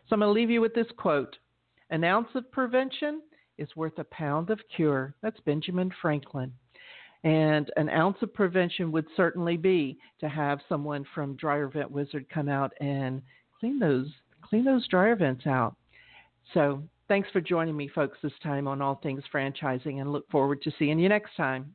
So 0.09 0.15
I'm 0.15 0.21
going 0.21 0.29
to 0.29 0.33
leave 0.33 0.51
you 0.51 0.61
with 0.61 0.75
this 0.75 0.87
quote 0.97 1.37
An 1.91 2.05
ounce 2.05 2.29
of 2.35 2.51
prevention 2.51 3.23
is 3.59 3.69
worth 3.77 3.99
a 3.99 4.05
pound 4.05 4.51
of 4.51 4.61
cure. 4.75 5.15
That's 5.23 5.41
Benjamin 5.41 5.91
Franklin. 6.01 6.53
And 7.25 7.71
an 7.77 7.89
ounce 7.89 8.19
of 8.23 8.33
prevention 8.33 8.93
would 8.93 9.07
certainly 9.17 9.57
be 9.57 9.99
to 10.21 10.29
have 10.29 10.61
someone 10.69 11.05
from 11.15 11.37
Dryer 11.37 11.69
Vent 11.69 11.91
Wizard 11.91 12.27
come 12.33 12.49
out 12.49 12.73
and 12.81 13.23
clean 13.59 13.79
those 13.79 14.09
clean 14.43 14.65
those 14.65 14.87
dryer 14.89 15.17
vents 15.17 15.47
out. 15.47 15.75
So 16.55 16.83
thanks 17.09 17.29
for 17.33 17.41
joining 17.41 17.77
me, 17.77 17.89
folks, 17.89 18.19
this 18.23 18.33
time 18.43 18.69
on 18.69 18.81
All 18.81 18.97
Things 19.03 19.25
Franchising, 19.33 20.01
and 20.01 20.13
look 20.13 20.29
forward 20.31 20.63
to 20.63 20.73
seeing 20.79 20.99
you 20.99 21.09
next 21.09 21.35
time. 21.37 21.75